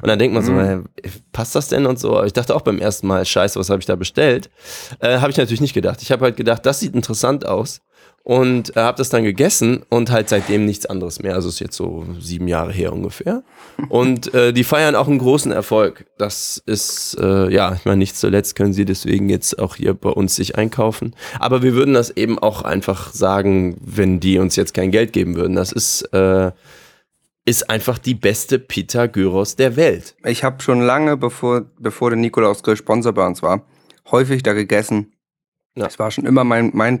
[0.00, 0.84] Und dann denkt man so, Mhm.
[1.32, 2.16] passt das denn und so?
[2.16, 4.48] Aber Ich dachte auch beim ersten Mal, scheiße, was habe ich da bestellt?
[5.00, 6.02] Äh, habe ich natürlich nicht gedacht.
[6.02, 7.80] Ich habe halt gedacht, das sieht interessant aus
[8.28, 11.34] und äh, habe das dann gegessen und halt seitdem nichts anderes mehr.
[11.34, 13.42] Also ist jetzt so sieben Jahre her ungefähr.
[13.88, 16.04] Und äh, die feiern auch einen großen Erfolg.
[16.18, 20.10] Das ist, äh, ja, ich meine, nicht zuletzt können sie deswegen jetzt auch hier bei
[20.10, 21.14] uns sich einkaufen.
[21.38, 25.34] Aber wir würden das eben auch einfach sagen, wenn die uns jetzt kein Geld geben
[25.34, 25.56] würden.
[25.56, 26.52] Das ist, äh,
[27.46, 30.16] ist einfach die beste Pita Gyros der Welt.
[30.26, 33.64] Ich habe schon lange, bevor, bevor der Nikolaus Grill Sponsor bei uns war,
[34.10, 35.14] häufig da gegessen.
[35.74, 35.86] Ja.
[35.86, 37.00] Es war schon immer mein, mein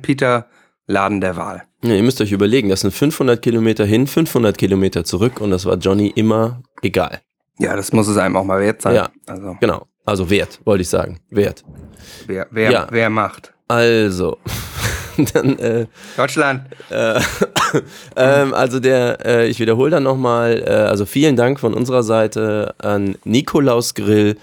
[0.88, 1.62] Peter-Laden der Wahl.
[1.82, 5.64] Ja, ihr müsst euch überlegen, das sind 500 Kilometer hin, 500 Kilometer zurück und das
[5.64, 7.20] war Johnny immer egal.
[7.58, 8.94] Ja, das muss es einem auch mal wert sein.
[8.96, 9.08] Ja.
[9.26, 9.86] Also, Genau.
[10.04, 11.20] Also wert, wollte ich sagen.
[11.30, 11.64] Wert.
[12.26, 12.86] wer, wer, Ja.
[12.90, 13.52] wer macht?
[13.68, 14.38] Also,
[15.34, 16.62] dann, äh, Deutschland.
[16.90, 17.20] äh,
[18.16, 22.74] ähm, also der, äh, ich wiederhole dann nochmal, äh, also vielen Dank von unserer Seite
[22.78, 24.36] an Nikolaus Grill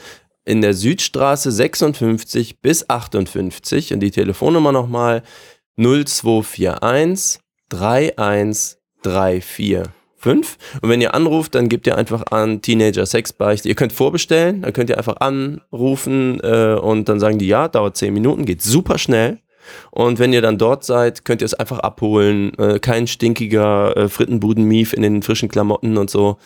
[0.43, 5.23] in der Südstraße 56 bis 58 und die Telefonnummer nochmal
[5.77, 9.89] 0241 31345.
[10.25, 13.69] Und wenn ihr anruft, dann gebt ihr einfach an Teenager Sexbeichte.
[13.69, 17.97] Ihr könnt vorbestellen, dann könnt ihr einfach anrufen äh, und dann sagen die ja, dauert
[17.97, 19.39] 10 Minuten, geht super schnell.
[19.91, 22.54] Und wenn ihr dann dort seid, könnt ihr es einfach abholen.
[22.58, 26.38] Äh, kein stinkiger äh, Frittenbuden-Mief in den frischen Klamotten und so.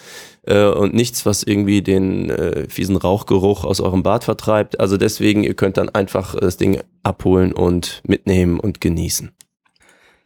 [0.43, 4.79] Äh, und nichts, was irgendwie den äh, fiesen Rauchgeruch aus eurem Bad vertreibt.
[4.79, 9.31] Also deswegen, ihr könnt dann einfach das Ding abholen und mitnehmen und genießen.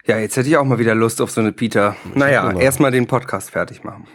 [0.06, 1.96] Ja, jetzt hätte ich auch mal wieder Lust auf so eine Pita.
[2.14, 2.62] Naja, mal.
[2.62, 4.06] erstmal den Podcast fertig machen.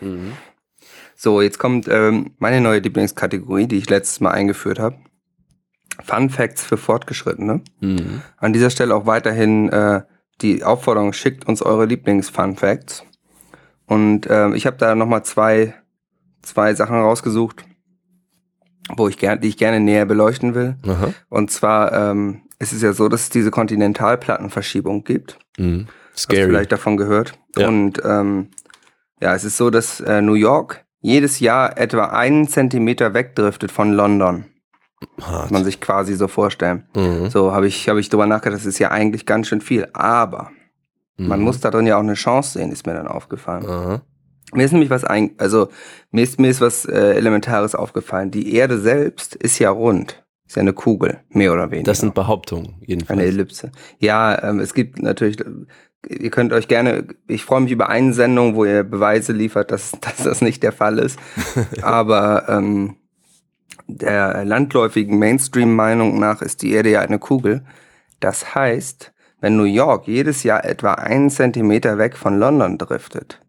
[1.20, 4.98] So, jetzt kommt ähm, meine neue Lieblingskategorie, die ich letztes Mal eingeführt habe.
[6.02, 7.62] Fun Facts für Fortgeschrittene.
[7.80, 8.22] Mhm.
[8.36, 10.02] An dieser Stelle auch weiterhin äh,
[10.40, 13.04] die Aufforderung, schickt uns eure Lieblings-Fun Facts.
[13.86, 15.74] Und ähm, ich habe da nochmal zwei,
[16.42, 17.64] zwei Sachen rausgesucht,
[18.94, 20.76] wo ich gern, die ich gerne näher beleuchten will.
[20.86, 21.12] Aha.
[21.28, 25.38] Und zwar ähm, ist es ja so, dass es diese Kontinentalplattenverschiebung gibt.
[25.56, 25.86] Mhm.
[26.12, 26.48] Hast du Scary.
[26.48, 27.32] vielleicht davon gehört?
[27.56, 27.68] Ja.
[27.68, 28.48] Und ähm,
[29.20, 33.92] ja, es ist so, dass äh, New York jedes Jahr etwa einen Zentimeter wegdriftet von
[33.92, 34.44] London.
[35.16, 35.50] Muss Hart.
[35.50, 36.84] man sich quasi so vorstellen.
[36.96, 37.30] Mhm.
[37.30, 39.86] So habe ich, hab ich drüber nachgedacht, das ist ja eigentlich ganz schön viel.
[39.92, 40.50] Aber
[41.16, 41.44] man Mhm.
[41.44, 43.66] muss da drin ja auch eine Chance sehen, ist mir dann aufgefallen.
[43.66, 44.02] Aha.
[44.54, 45.68] Mir ist nämlich was ein, also
[46.10, 48.30] mir ist, mir ist was äh, Elementares aufgefallen.
[48.30, 50.24] Die Erde selbst ist ja rund.
[50.46, 51.90] Ist ja eine Kugel, mehr oder weniger.
[51.90, 53.20] Das sind Behauptungen, Eine jedenfalls.
[53.20, 53.70] Ellipse.
[53.98, 55.36] Ja, ähm, es gibt natürlich,
[56.08, 59.92] ihr könnt euch gerne, ich freue mich über eine Sendung, wo ihr Beweise liefert, dass,
[60.00, 61.18] dass das nicht der Fall ist.
[61.82, 62.96] Aber ähm,
[63.88, 67.64] der landläufigen Mainstream-Meinung nach ist die Erde ja eine Kugel.
[68.20, 73.40] Das heißt, wenn New York jedes Jahr etwa einen Zentimeter weg von London driftet,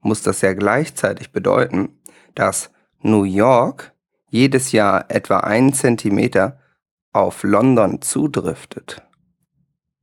[0.00, 2.00] muss das ja gleichzeitig bedeuten,
[2.34, 2.70] dass
[3.02, 3.92] New York
[4.28, 6.58] jedes Jahr etwa einen Zentimeter
[7.12, 9.02] auf London zudriftet.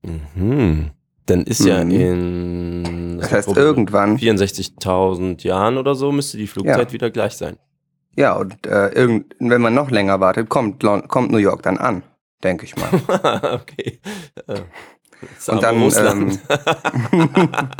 [0.04, 0.92] Mhm.
[1.26, 1.92] Dann ist ja Mhm.
[1.92, 6.94] in Das heißt, irgendwann, 64.000 Jahren oder so müsste die Flugzeit Ja.
[6.94, 7.58] wieder gleich sein.
[8.18, 11.78] Ja, und äh, irgend, wenn man noch länger wartet, kommt, Lon- kommt New York dann
[11.78, 12.04] an,
[12.44, 12.90] denke ich mal.
[13.62, 14.02] okay.
[14.48, 14.62] Äh,
[15.52, 16.40] Und dann, Russland.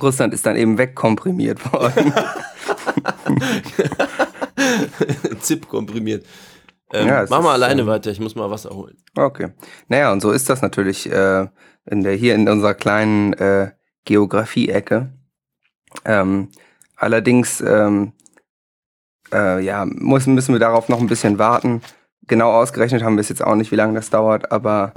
[0.00, 2.12] Russland ist dann eben wegkomprimiert worden.
[5.40, 6.24] Zip komprimiert.
[6.92, 8.96] Ähm, Ja, mach mal alleine ähm, weiter, ich muss mal Wasser holen.
[9.16, 9.48] Okay.
[9.88, 11.46] Naja, und so ist das natürlich äh,
[11.86, 13.72] in der, hier in unserer kleinen äh,
[14.04, 15.12] Geografie-Ecke.
[16.04, 16.48] Ähm,
[16.96, 18.12] allerdings ähm,
[19.32, 21.82] äh, ja, muss, müssen wir darauf noch ein bisschen warten.
[22.26, 24.92] Genau ausgerechnet haben wir es jetzt auch nicht, wie lange das dauert, aber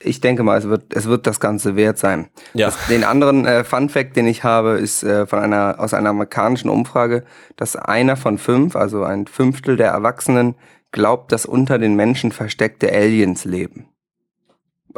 [0.00, 2.28] ich denke mal, es wird, es wird das Ganze wert sein.
[2.52, 2.66] Ja.
[2.66, 6.10] Das, den anderen äh, Fun Fact, den ich habe, ist äh, von einer, aus einer
[6.10, 7.24] amerikanischen Umfrage,
[7.56, 10.56] dass einer von fünf, also ein Fünftel der Erwachsenen,
[10.92, 13.88] glaubt, dass unter den Menschen versteckte Aliens leben.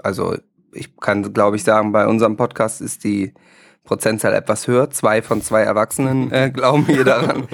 [0.03, 0.37] Also
[0.73, 3.33] ich kann, glaube ich, sagen, bei unserem Podcast ist die
[3.85, 4.91] Prozentzahl etwas höher.
[4.91, 7.49] Zwei von zwei Erwachsenen äh, glauben hier daran.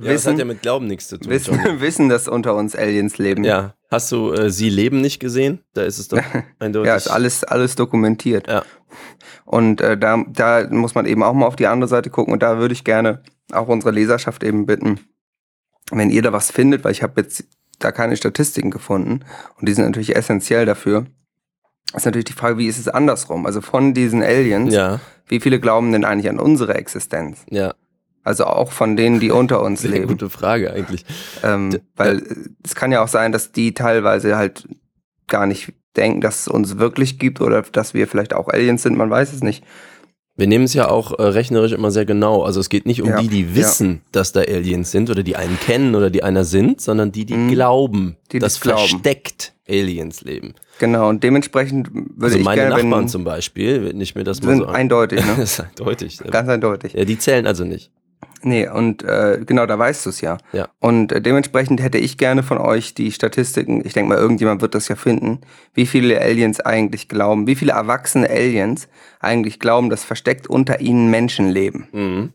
[0.00, 1.30] Ja, das hat wissen, ja mit Glauben nichts zu tun.
[1.30, 3.44] wissen, wissen, dass unter uns Aliens leben.
[3.44, 5.60] Ja, hast du äh, Sie leben nicht gesehen?
[5.72, 6.20] Da ist es doch
[6.58, 6.88] eindeutig.
[6.88, 8.46] Ja, ist alles, alles dokumentiert.
[8.48, 8.64] Ja.
[9.44, 12.32] Und äh, da, da muss man eben auch mal auf die andere Seite gucken.
[12.32, 13.22] Und da würde ich gerne
[13.52, 15.00] auch unsere Leserschaft eben bitten,
[15.90, 17.44] wenn ihr da was findet, weil ich habe jetzt
[17.78, 19.20] da keine Statistiken gefunden
[19.60, 21.06] und die sind natürlich essentiell dafür,
[21.94, 23.44] ist natürlich die Frage, wie ist es andersrum?
[23.46, 27.44] Also von diesen Aliens, Ja, wie viele glauben denn eigentlich an unsere Existenz?
[27.50, 27.74] ja.
[28.24, 30.08] Also auch von denen, die unter uns Sehr leben.
[30.08, 31.04] gute Frage eigentlich.
[31.42, 32.34] Ähm, weil äh,
[32.64, 34.66] es kann ja auch sein, dass die teilweise halt
[35.28, 38.96] gar nicht denken, dass es uns wirklich gibt oder dass wir vielleicht auch Aliens sind,
[38.96, 39.62] man weiß es nicht.
[40.36, 42.42] Wir nehmen es ja auch äh, rechnerisch immer sehr genau.
[42.42, 45.36] Also es geht nicht um Ja, die, die wissen, dass da Aliens sind oder die
[45.36, 48.80] einen kennen oder die einer sind, sondern die, die glauben, Die, dass glauben.
[48.80, 50.54] versteckt Aliens leben.
[50.80, 54.24] Genau, und dementsprechend würde Also ich meine gerne, Nachbarn wenn, zum Beispiel, wenn ich mir
[54.24, 55.32] das mal sind so eindeutig, ne?
[55.36, 56.18] Das ist eindeutig.
[56.28, 56.94] Ganz eindeutig.
[56.94, 57.92] Ja, die zählen also nicht.
[58.44, 60.38] Nee, und äh, genau, da weißt du es ja.
[60.52, 60.68] Ja.
[60.80, 64.74] Und äh, dementsprechend hätte ich gerne von euch die Statistiken, ich denke mal, irgendjemand wird
[64.74, 65.40] das ja finden,
[65.72, 68.88] wie viele Aliens eigentlich glauben, wie viele erwachsene Aliens
[69.20, 71.88] eigentlich glauben, dass versteckt unter ihnen Menschen leben.
[71.92, 72.32] Mhm.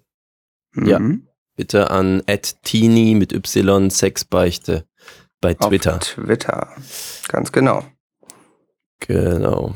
[0.88, 1.00] Ja.
[1.00, 1.28] Mhm.
[1.56, 2.24] Bitte an
[2.64, 4.86] @teeny mit y Sexbeichte
[5.42, 6.00] bei Auf Twitter.
[6.00, 6.70] Twitter.
[7.28, 7.84] Ganz genau.
[9.00, 9.76] Genau.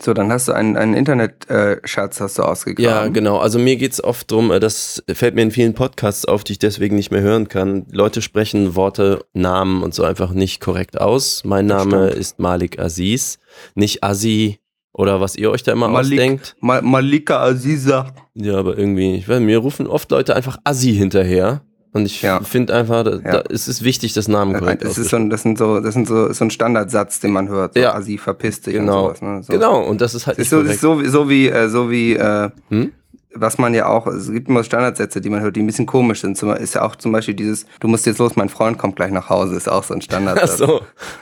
[0.00, 2.84] So, dann hast du einen, einen Internet-Schatz hast du ausgegraben.
[2.84, 3.38] Ja, genau.
[3.38, 6.58] Also mir geht's oft drum, äh, das fällt mir in vielen Podcasts auf, die ich
[6.58, 7.86] deswegen nicht mehr hören kann.
[7.90, 11.42] Leute sprechen Worte, Namen und so einfach nicht korrekt aus.
[11.44, 12.20] Mein Name stimmt.
[12.20, 13.38] ist Malik Aziz,
[13.74, 14.58] nicht Azi
[14.92, 16.12] oder was ihr euch da immer Malik.
[16.12, 16.56] ausdenkt.
[16.60, 18.06] Ma Malika Aziza.
[18.34, 21.62] Ja, aber irgendwie, ich weiß, mir rufen oft Leute einfach Assi hinterher.
[21.94, 22.40] Und ich Ja.
[22.40, 23.18] finde einfach, da, Ja.
[23.20, 26.06] da, es ist wichtig, das Namen korrekt Das ist so das sind so, das sind
[26.08, 27.74] so, so ein Standardsatz, den man hört.
[27.74, 27.94] So, Ja.
[27.94, 29.08] Asi, verpiss dich Genau.
[29.08, 29.22] und sowas.
[29.22, 29.42] Ne?
[29.44, 29.52] So.
[29.52, 32.14] Genau, und das ist halt Das ist so, ist so, so wie, äh, so wie,
[32.16, 32.92] äh, Hm?
[33.36, 36.20] was man ja auch, es gibt immer Standardsätze, die man hört, die ein bisschen komisch
[36.20, 36.36] sind.
[36.36, 39.10] Zum, ist ja auch zum Beispiel dieses, du musst jetzt los, mein Freund kommt gleich
[39.12, 40.58] nach Hause, ist auch so ein Ach Standardsatz.
[40.58, 40.80] so,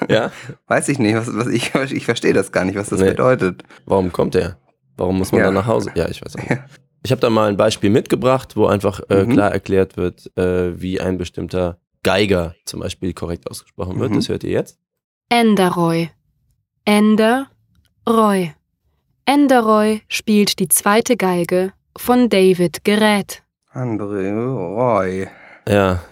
[0.08, 0.30] ja.
[0.68, 3.10] Weiß ich nicht, was, was ich, ich verstehe das gar nicht, was das Nee.
[3.10, 3.62] bedeutet.
[3.86, 4.56] Warum kommt der?
[4.96, 5.46] Warum muss man Ja.
[5.46, 5.90] dann nach Hause?
[5.94, 6.62] Ja, ich weiß auch nicht.
[7.04, 9.30] Ich habe da mal ein Beispiel mitgebracht, wo einfach äh, Mhm.
[9.32, 14.10] klar erklärt wird, äh, wie ein bestimmter Geiger zum Beispiel korrekt ausgesprochen wird.
[14.12, 14.16] Mhm.
[14.16, 14.78] Das hört ihr jetzt.
[15.28, 16.10] Enderoy.
[16.84, 18.52] Enderoy.
[19.24, 23.42] Enderoy spielt die zweite Geige von David Gerät.
[23.72, 25.28] André Roy.
[25.68, 26.02] Ja,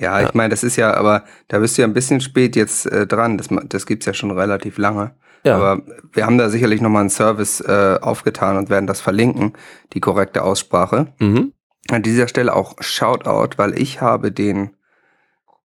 [0.00, 0.26] Ja, Ja.
[0.28, 3.06] ich meine, das ist ja, aber da bist du ja ein bisschen spät jetzt äh,
[3.06, 3.36] dran.
[3.38, 5.14] Das, das gibt's ja schon relativ lange.
[5.44, 5.56] Ja.
[5.56, 9.52] Aber wir haben da sicherlich nochmal einen Service äh, aufgetan und werden das verlinken,
[9.92, 11.12] die korrekte Aussprache.
[11.18, 11.52] mhm.
[11.90, 14.76] An dieser Stelle auch Shoutout, weil ich habe den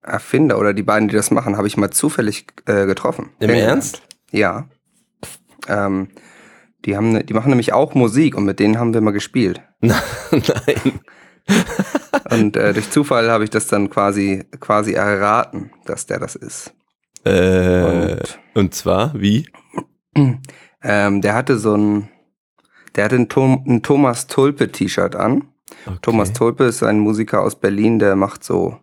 [0.01, 3.31] Erfinder oder die beiden, die das machen, habe ich mal zufällig äh, getroffen.
[3.39, 3.71] Im Kennengelernt.
[3.71, 4.03] Ernst?
[4.31, 4.67] Ja.
[5.69, 6.09] Ähm,
[6.87, 9.61] die, haben, ne- die machen nämlich auch Musik und mit denen haben wir mal gespielt.
[9.81, 10.01] Nein.
[12.31, 16.73] Und äh, durch Zufall habe ich das dann quasi, quasi erraten, dass der das ist.
[17.27, 19.47] Äh, Und und zwar, wie?
[20.83, 22.09] ähm, der hatte so ein,
[22.95, 25.49] der hatte ein, Tom, ein Thomas Tulpe T-Shirt an.
[25.85, 25.99] Okay.
[26.03, 28.79] Thomas Tulpe ist ein Musiker aus Berlin, der macht so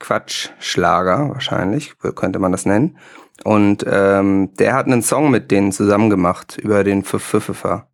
[0.00, 2.98] Quatschschlager wahrscheinlich, könnte man das nennen.
[3.42, 7.88] Und ähm, der hat einen Song mit denen zusammen gemacht über den Pfiffer.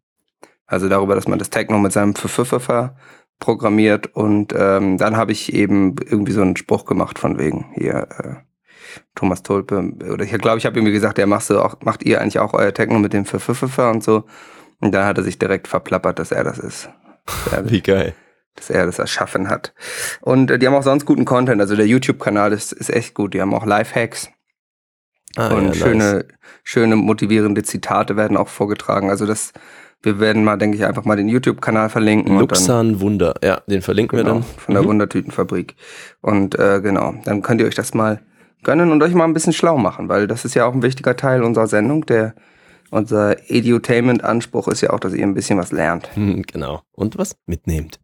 [0.67, 2.97] Also darüber, dass man das Techno mit seinem Pfiffer
[3.39, 4.15] programmiert.
[4.15, 8.50] Und ähm, dann habe ich eben irgendwie so einen Spruch gemacht von wegen hier äh,
[9.15, 9.93] Thomas Tulpe.
[10.13, 12.55] Oder ich glaube, ich habe irgendwie gesagt, ja, machst du auch, macht ihr eigentlich auch
[12.55, 14.25] euer Techno mit dem Pfiffer und so.
[14.81, 16.89] Und dann hat er sich direkt verplappert, dass er das ist.
[17.53, 18.15] Er, Wie geil.
[18.57, 19.75] dass er das erschaffen hat.
[20.23, 21.61] Und äh, die haben auch sonst guten Content.
[21.61, 23.35] Also der YouTube-Kanal ist, ist echt gut.
[23.35, 24.31] Die haben auch Live-Hacks
[25.37, 26.25] Ah, und ja, schöne, nice.
[26.65, 29.11] schöne motivierende Zitate werden auch vorgetragen.
[29.11, 29.53] Also das,
[30.03, 32.33] wir werden mal, denke ich, einfach mal den YouTube-Kanal verlinken.
[32.33, 33.35] und dann, Luxan Wunder.
[33.45, 34.43] Ja, den verlinken wir genau, dann.
[34.43, 34.89] von der Mhm.
[34.89, 35.77] Wundertütenfabrik.
[36.21, 38.21] Und äh, genau, dann könnt ihr euch das mal
[38.63, 41.17] gönnen und euch mal ein bisschen schlau machen, weil das ist ja auch ein wichtiger
[41.17, 42.07] Teil unserer Sendung.
[42.07, 42.35] Der
[42.91, 46.15] unser Edutainment-Anspruch ist ja auch, dass ihr ein bisschen was lernt.
[46.17, 46.83] Hm, Genau.
[46.93, 48.01] Und was mitnehmt.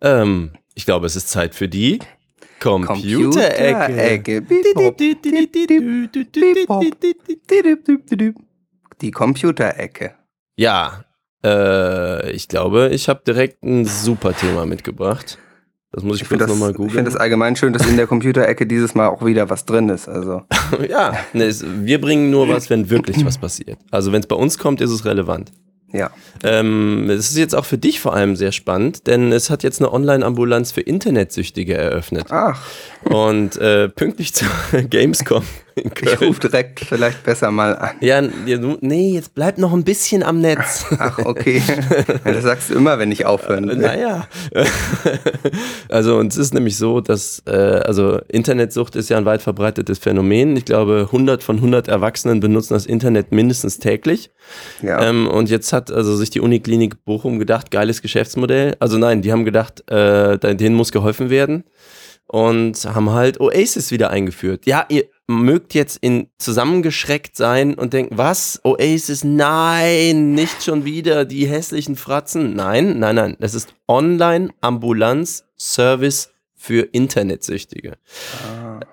[0.00, 1.98] Ähm, ich glaube, es ist Zeit für die
[2.60, 4.42] Computerecke.
[9.00, 10.14] Die Computerecke.
[10.56, 11.04] Ja,
[11.44, 15.38] äh, ich glaube, ich habe direkt ein super Thema mitgebracht.
[15.92, 17.04] Das muss ich, Ich finde kurz das, nochmal ich find googeln.
[17.04, 20.08] das allgemein schön, dass in der Computerecke dieses Mal auch wieder was drin ist.
[20.08, 20.42] Also
[20.88, 23.78] ja, ne, es, wir bringen nur was, wenn wirklich was passiert.
[23.90, 25.52] Also wenn es bei uns kommt, ist es relevant.
[25.92, 26.10] ja,
[26.42, 29.80] Ähm, es ist jetzt auch für dich vor allem sehr spannend, denn es hat jetzt
[29.82, 32.24] eine Online-Ambulanz für Internetsüchtige eröffnet.
[32.30, 32.58] ach,
[33.04, 34.48] Und äh, pünktlich zur
[34.88, 35.42] Gamescom
[35.74, 37.96] ich rufe direkt vielleicht besser mal an.
[38.00, 40.84] Ja, nee, jetzt bleib noch ein bisschen am Netz.
[40.98, 41.62] Ach, okay.
[42.24, 43.76] Ja, das sagst du immer, wenn ich aufhören will.
[43.76, 44.26] Naja.
[45.88, 49.98] also, und es ist nämlich so, dass, äh, also Internetsucht ist ja ein weit verbreitetes
[49.98, 50.56] Phänomen.
[50.56, 54.30] Ich glaube, 100 von 100 Erwachsenen benutzen das Internet mindestens täglich.
[54.82, 55.02] Ja.
[55.08, 58.76] Ähm, und jetzt hat also sich die Uniklinik Bochum gedacht, geiles Geschäftsmodell.
[58.80, 61.64] Also nein, die haben gedacht, äh, denen muss geholfen werden.
[62.26, 64.64] Und haben halt Oasis wieder eingeführt.
[64.64, 68.60] Ja, ihr mögt jetzt in zusammengeschreckt sein und denken, was?
[68.64, 69.22] Oasis?
[69.24, 72.54] Nein, nicht schon wieder die hässlichen Fratzen.
[72.54, 73.36] Nein, nein, nein.
[73.40, 76.31] Es ist Online-Ambulanz-Service
[76.62, 77.94] für Internetsüchtige.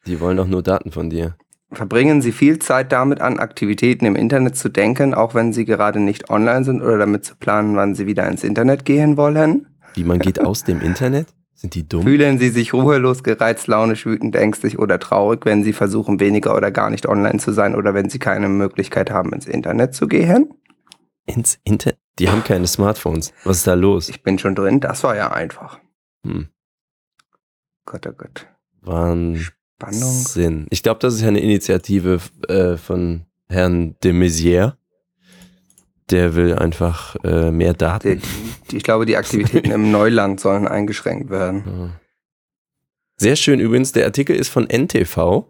[0.06, 1.34] Die wollen doch nur Daten von dir.
[1.72, 6.00] Verbringen Sie viel Zeit damit an, Aktivitäten im Internet zu denken, auch wenn Sie gerade
[6.00, 9.66] nicht online sind oder damit zu planen, wann Sie wieder ins Internet gehen wollen?
[9.94, 11.28] Wie man geht aus dem Internet?
[11.54, 12.02] Sind die dumm?
[12.02, 16.70] Fühlen Sie sich ruhelos, gereizt, launisch, wütend, ängstlich oder traurig, wenn Sie versuchen, weniger oder
[16.70, 20.52] gar nicht online zu sein oder wenn Sie keine Möglichkeit haben, ins Internet zu gehen?
[21.24, 21.98] Ins Internet?
[22.18, 23.32] Die haben keine Smartphones.
[23.44, 24.08] Was ist da los?
[24.08, 25.78] Ich bin schon drin, das war ja einfach.
[26.26, 26.48] Hm.
[27.86, 28.46] Gott, oh Gott.
[28.82, 29.46] Wahnsinn.
[29.82, 30.66] Spannung.
[30.70, 34.74] Ich glaube, das ist ja eine Initiative äh, von Herrn de Maizière.
[36.10, 38.20] Der will einfach äh, mehr Daten.
[38.70, 41.92] die, ich glaube, die Aktivitäten im Neuland sollen eingeschränkt werden.
[43.16, 45.46] Sehr schön übrigens, der Artikel ist von NTV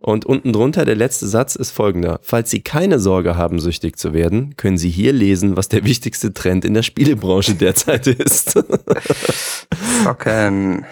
[0.00, 2.18] und unten drunter der letzte Satz ist folgender.
[2.22, 6.32] Falls Sie keine Sorge haben, süchtig zu werden, können Sie hier lesen, was der wichtigste
[6.32, 8.52] Trend in der Spielebranche derzeit ist.
[10.04, 10.86] Zocken.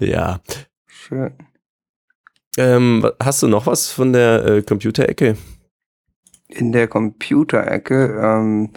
[0.00, 0.40] ja.
[0.86, 1.32] Schön.
[2.58, 5.36] Ähm, hast du noch was von der äh, Computerecke?
[6.48, 8.70] In der Computerecke, ähm,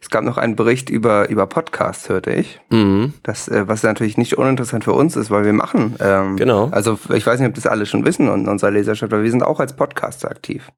[0.00, 2.60] es gab noch einen Bericht über, über Podcasts, hörte ich.
[2.70, 3.14] Mhm.
[3.22, 5.96] Das, äh, was natürlich nicht uninteressant für uns ist, weil wir machen.
[6.00, 6.68] Ähm, Genau.
[6.72, 9.42] Also ich weiß nicht, ob das alle schon wissen und unsere Leserschaft, aber wir sind
[9.42, 10.70] auch als Podcaster aktiv.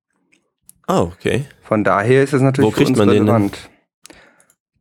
[0.87, 1.47] Ah, okay.
[1.63, 3.71] Von daher ist es natürlich Wo für uns man den relevant.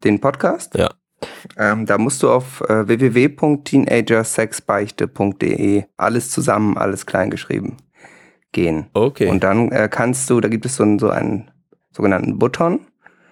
[0.04, 0.76] Den Podcast?
[0.78, 0.92] Ja.
[1.58, 7.78] Ähm, da musst du auf äh, www.teenagersexbeichte.de alles zusammen, alles klein geschrieben
[8.52, 8.88] gehen.
[8.94, 9.30] Okay.
[9.30, 11.52] Und dann äh, kannst du, da gibt es so einen, so einen
[11.92, 12.82] sogenannten Button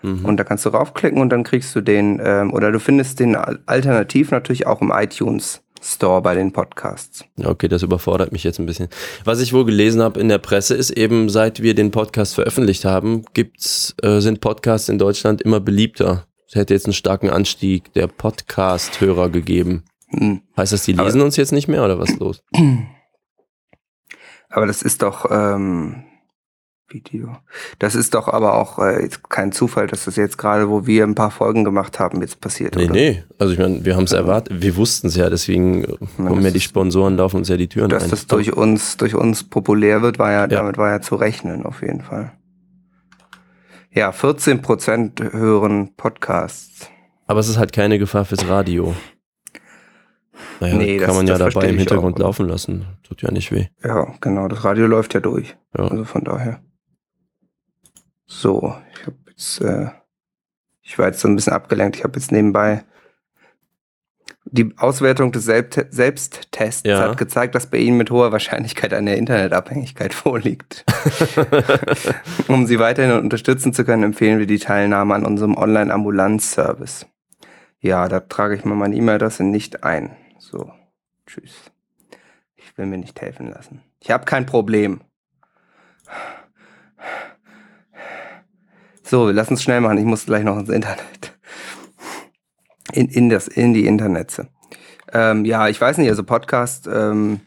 [0.02, 0.26] mhm.
[0.26, 3.36] und da kannst du raufklicken und dann kriegst du den, ähm, oder du findest den
[3.36, 7.26] al- alternativ natürlich auch im iTunes Store bei den Podcasts.
[7.44, 8.88] Okay, das überfordert mich jetzt ein bisschen.
[9.24, 12.86] Was ich wohl gelesen habe in der Presse ist eben, seit wir den Podcast veröffentlicht
[12.86, 16.28] haben, gibt's, äh, sind Podcasts in Deutschland immer beliebter.
[16.54, 19.86] Es hätte jetzt einen starken Anstieg der Podcast-Hörer gegeben.
[20.10, 20.42] Hm.
[20.58, 22.44] Heißt das, die Aber- lesen uns jetzt nicht mehr oder was ist los?
[24.50, 26.04] Aber das ist doch ähm,
[26.90, 27.38] Video.
[27.80, 31.16] Das ist doch aber auch äh, kein Zufall, dass das jetzt gerade, wo wir ein
[31.16, 32.76] paar Folgen gemacht haben, jetzt passiert.
[32.76, 32.92] Nee, oder?
[32.94, 33.24] nee.
[33.40, 36.52] Also ich meine, wir haben es erwartet, wir wussten es ja, deswegen äh, kommen ja
[36.52, 38.10] die Sponsoren, laufen uns ja die Türen Dass ein.
[38.10, 40.48] das durch uns, durch uns populär wird, war ja, Ja.
[40.48, 42.34] damit war ja zu rechnen, auf jeden Fall.
[43.94, 46.90] Ja, 14 Prozent hören Podcasts.
[47.28, 48.96] Aber es ist halt keine Gefahr fürs Radio.
[50.60, 52.22] Naja, Nee, kann das- man ja das dabei im Hintergrund auch.
[52.28, 52.86] laufen lassen.
[53.04, 53.68] Tut ja nicht weh.
[53.84, 55.56] Ja, genau, das Radio läuft ja durch.
[55.78, 55.88] Ja.
[55.88, 56.62] Also von daher.
[58.26, 59.88] So, ich habe jetzt, äh,
[60.82, 61.98] ich war jetzt so ein bisschen abgelenkt.
[61.98, 62.86] Ich habe jetzt nebenbei
[64.52, 67.00] die Auswertung des Selbst Selbsttests Ja.
[67.00, 70.86] hat gezeigt, dass bei Ihnen mit hoher Wahrscheinlichkeit eine Internetabhängigkeit vorliegt.
[72.48, 77.06] um Sie weiterhin unterstützen zu können, empfehlen wir die Teilnahme an unserem Online-Ambulanz-Service.
[77.80, 80.16] Ja, da trage ich mal meine E-Mail-Adresse nicht ein.
[80.38, 80.72] So,
[81.26, 81.54] tschüss.
[82.56, 83.82] Ich will mir nicht helfen lassen.
[84.00, 85.02] Ich habe kein Problem.
[89.04, 89.98] So, wir lassen es schnell machen.
[89.98, 91.21] Ich muss gleich noch ins Internet.
[92.92, 94.48] In, in, das, in die Internetze.
[95.14, 97.42] Ähm, ja, ich weiß nicht, also Podcast, ähm,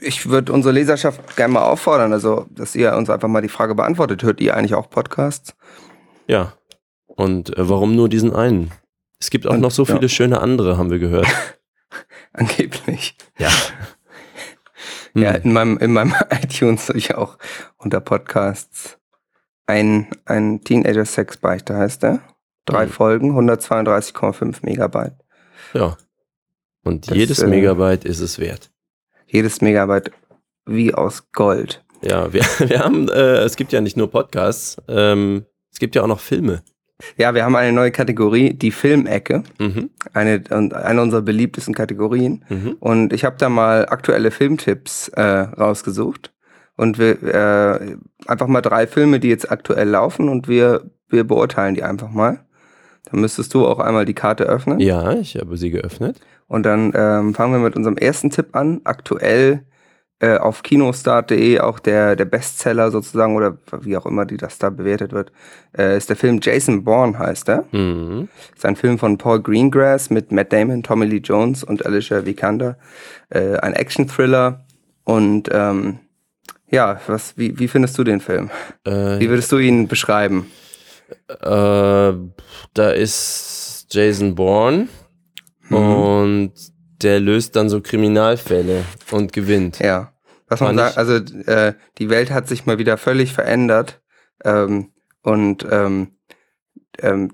[0.00, 3.74] ich würde unsere Leserschaft gerne mal auffordern, also dass ihr uns einfach mal die Frage
[3.74, 4.22] beantwortet.
[4.22, 5.54] Hört ihr eigentlich auch Podcasts?
[6.26, 6.54] Ja.
[7.06, 8.70] Und äh, warum nur diesen einen?
[9.20, 10.08] Es gibt auch Und- noch so viele ja.
[10.08, 11.26] schöne andere, haben wir gehört.
[12.32, 13.16] Angeblich.
[13.38, 13.50] Ja.
[15.14, 15.42] Ja, Hm.
[15.44, 17.36] in meinem, in meinem iTunes habe ich auch
[17.76, 18.98] unter Podcasts
[19.66, 22.20] ein, ein Teenager-Sex-Beichte heißt der.
[22.64, 22.90] Drei Mhm.
[22.90, 25.14] Folgen, 132,5 Megabyte.
[25.74, 25.96] ja.
[26.84, 28.70] Und Das, jedes äh, Megabyte ist es wert.
[29.26, 30.10] Jedes Megabyte
[30.66, 31.84] wie aus Gold.
[32.02, 36.02] Ja, wir, wir haben, äh, es gibt ja nicht nur Podcasts, ähm, es gibt ja
[36.02, 36.62] auch noch Filme.
[37.16, 39.42] Ja, wir haben eine neue Kategorie, die Filmecke.
[39.58, 39.90] Mhm.
[40.12, 42.44] Eine, eine unserer beliebtesten Kategorien.
[42.48, 42.76] Mhm.
[42.78, 46.32] Und ich habe da mal aktuelle Filmtipps äh, rausgesucht.
[46.76, 47.96] Und wir äh,
[48.26, 52.44] einfach mal drei Filme, die jetzt aktuell laufen und wir, wir beurteilen die einfach mal.
[53.10, 54.80] Dann müsstest du auch einmal die Karte öffnen.
[54.80, 56.20] Ja, ich habe sie geöffnet.
[56.46, 58.80] Und dann ähm, fangen wir mit unserem ersten Tipp an.
[58.84, 59.64] Aktuell
[60.22, 64.70] äh, auf kinostart.de auch der, der Bestseller sozusagen oder wie auch immer die das da
[64.70, 65.32] bewertet wird,
[65.76, 67.64] äh, ist der Film Jason Bourne heißt er.
[67.72, 68.28] Mhm.
[68.54, 72.76] Ist ein Film von Paul Greengrass mit Matt Damon, Tommy Lee Jones und Alicia Vikander.
[73.30, 74.64] Äh, ein Action-Thriller.
[75.04, 75.98] Und ähm,
[76.70, 78.50] ja, was, wie, wie findest du den Film?
[78.84, 80.46] Äh, Wie würdest du ihn beschreiben?
[81.28, 82.12] Äh,
[82.74, 84.88] da ist Jason Bourne
[85.68, 85.76] Mhm.
[85.76, 86.52] und
[87.02, 89.78] der löst dann so Kriminalfälle und gewinnt.
[89.78, 90.12] Ja.
[90.48, 94.02] Was man sagt, also äh, die Welt hat sich mal wieder völlig verändert.
[94.44, 94.92] Ähm,
[95.22, 96.16] und ähm,
[96.98, 97.32] ähm,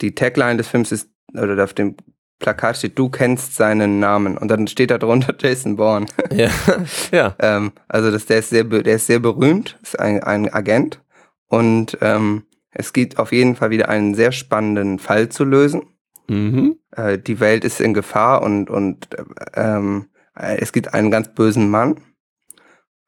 [0.00, 1.96] die Tagline des Films ist, oder auf dem
[2.40, 4.36] Plakat steht, du kennst seinen Namen.
[4.36, 6.06] Und dann steht da drunter Jason Bourne.
[6.30, 6.50] Ja,
[7.10, 7.34] ja.
[7.38, 11.00] Ähm, also das, der, ist sehr, der ist sehr berühmt, ist ein, ein Agent.
[11.46, 15.82] Und ähm, es gibt auf jeden Fall wieder einen sehr spannenden Fall zu lösen.
[16.28, 16.76] Mhm.
[16.92, 19.08] Äh, die Welt ist in Gefahr und, und
[19.54, 20.06] ähm,
[20.36, 22.00] äh, es gibt einen ganz bösen Mann,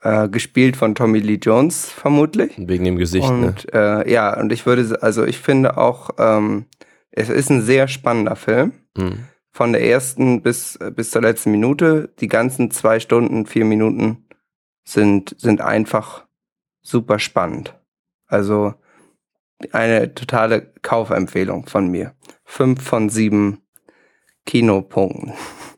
[0.03, 2.55] äh, gespielt von Tommy Lee Jones vermutlich.
[2.57, 3.49] Wegen dem Gesicht, ne?
[3.49, 6.67] und äh, ja, und ich würde, also ich finde auch, ähm,
[7.11, 8.73] es ist ein sehr spannender Film.
[8.97, 9.25] Mhm.
[9.53, 12.15] Von der ersten bis, bis zur letzten Minute.
[12.21, 14.29] Die ganzen zwei Stunden, vier Minuten
[14.85, 16.25] sind, sind einfach
[16.81, 17.75] super spannend.
[18.27, 18.75] Also
[19.73, 22.15] eine totale Kaufempfehlung von mir.
[22.45, 23.63] Fünf von sieben
[24.47, 25.33] Kinopunkten.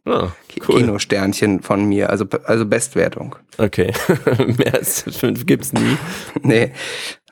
[0.05, 0.29] Ah,
[0.69, 0.81] cool.
[0.81, 2.11] Kinosternchen von mir.
[2.11, 3.37] Also, also Bestwertung.
[3.59, 3.93] Okay.
[4.59, 5.97] Mehr als fünf gibt's nie.
[6.43, 6.73] nee.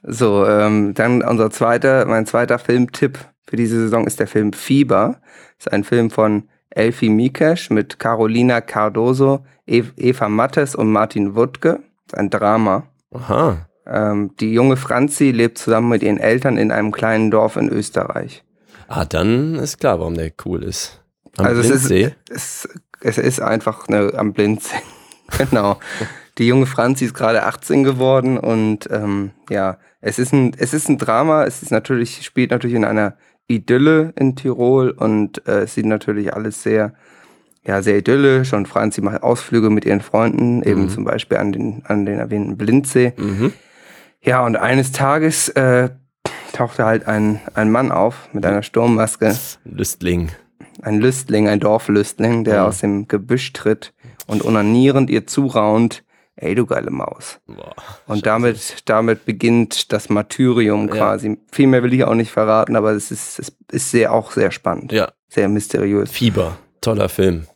[0.02, 5.20] So, ähm, dann unser zweiter, mein zweiter Filmtipp für diese Saison ist der Film Fieber.
[5.58, 11.80] Ist ein Film von Elfie Mikesh mit Carolina Cardoso, Ev Eva Mattes und Martin Wuttke.
[12.06, 12.84] Ist ein Drama.
[13.12, 13.66] Aha.
[13.90, 18.44] Ähm, die junge Franzi lebt zusammen mit ihren Eltern in einem kleinen Dorf in Österreich.
[18.88, 21.02] Ah, dann ist klar, warum der cool ist.
[21.36, 22.14] Am also es Blindsee?
[22.28, 22.68] ist,
[23.02, 24.76] es, es ist einfach eine, am Blindsee.
[25.38, 25.78] genau.
[26.38, 30.88] Die junge Franzi ist gerade 18 geworden und ähm, ja, es ist ein, es ist
[30.88, 31.44] ein Drama.
[31.44, 33.14] Es ist natürlich, spielt natürlich in einer
[33.48, 36.94] Idylle in Tirol und äh, es sieht natürlich alles sehr,
[37.66, 40.88] ja, sehr idyllisch und Franzi macht Ausflüge mit ihren Freunden, eben Mhm.
[40.88, 43.12] zum Beispiel an den, an den erwähnten Blindsee.
[43.16, 43.52] Mhm.
[44.22, 45.90] Ja, und eines Tages äh,
[46.52, 50.30] tauchte halt ein, ein Mann auf mit einer Sturmmaske Lüstling.
[50.82, 52.66] ein Lüstling, ein Dorflüstling, der Mhm.
[52.66, 53.92] aus dem Gebüsch tritt
[54.26, 56.04] und onanierend ihr zuraunt,
[56.36, 57.40] ey du geile Maus.
[57.46, 57.74] Boah.
[58.06, 60.94] Und damit, damit beginnt das Martyrium Ja.
[60.94, 61.38] quasi.
[61.50, 64.50] Viel mehr will ich auch nicht verraten, aber es ist, es ist sehr, auch sehr
[64.50, 64.92] spannend.
[64.92, 66.10] Ja, Sehr mysteriös.
[66.10, 66.58] Fieber.
[66.80, 67.46] Toller Film.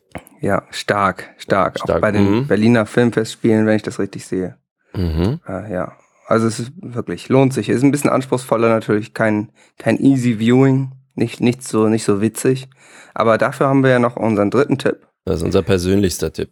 [0.41, 1.79] Ja, stark, stark.
[1.79, 2.47] Stark, Auch bei den mhm.
[2.47, 4.57] Berliner Filmfestspielen, wenn ich das richtig sehe.
[4.95, 5.41] Mhm.
[5.49, 5.93] Äh, ja.
[6.27, 7.69] Also es ist wirklich, lohnt sich.
[7.69, 12.69] Ist ein bisschen anspruchsvoller natürlich, kein, kein easy viewing, nicht, nicht so, nicht so witzig.
[13.15, 15.07] Aber dafür haben wir ja noch unseren dritten Tipp.
[15.25, 16.51] Das ist unser persönlichster Tipp.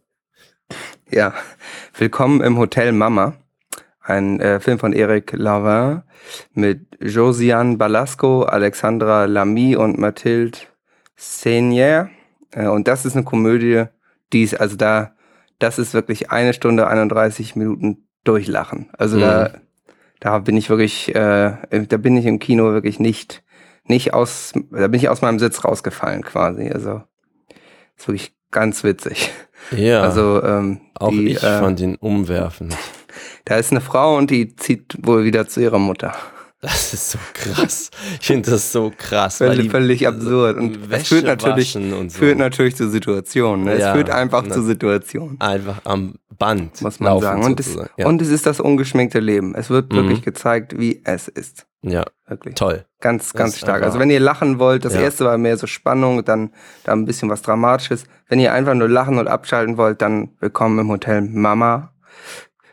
[1.10, 1.34] Ja,
[1.96, 3.34] willkommen im Hotel Mama.
[4.00, 6.02] Ein äh, Film von Eric Lavin
[6.54, 10.58] mit Josiane Balasco, Alexandra Lamy und Mathilde
[11.16, 12.10] Senier.
[12.50, 13.84] Äh, und das ist eine Komödie,
[14.32, 15.14] die ist, also da,
[15.58, 18.90] das ist wirklich eine Stunde 31 Minuten durchlachen.
[18.96, 19.50] Also da,
[20.20, 23.42] da bin ich wirklich, äh, da bin ich im Kino wirklich nicht,
[23.84, 26.70] nicht aus, da bin ich aus meinem Sitz rausgefallen quasi.
[26.70, 27.02] Also
[27.96, 29.30] ist wirklich ganz witzig.
[29.70, 32.76] Ja, Also ähm, auch die, ich äh, fand ihn umwerfend.
[33.44, 36.14] da ist eine Frau und die zieht wohl wieder zu ihrer Mutter.
[36.64, 37.90] Das ist so krass.
[38.20, 39.38] Ich finde das so krass.
[39.38, 40.56] Völlig, völlig absurd.
[40.58, 42.08] Und es führt natürlich, so.
[42.08, 43.64] führt natürlich zu Situationen.
[43.64, 43.80] Ne?
[43.80, 47.44] Ja, es führt einfach na- zu Situationen, einfach am Band muss man laufen sagen.
[47.44, 48.06] Und es, ja.
[48.06, 49.56] und es ist das ungeschminkte Leben.
[49.56, 49.96] Es wird Mhm.
[49.96, 51.66] wirklich gezeigt, wie es ist.
[51.82, 52.54] Ja, Wirklich.
[52.54, 52.84] toll.
[53.00, 53.82] Ganz, Das ganz ist stark.
[53.82, 55.00] Also wenn ihr lachen wollt, das Ja.
[55.00, 56.52] erste war mehr so Spannung, dann,
[56.84, 58.04] dann ein bisschen was Dramatisches.
[58.28, 61.92] Wenn ihr einfach nur lachen und abschalten wollt, dann willkommen im Hotel Mama.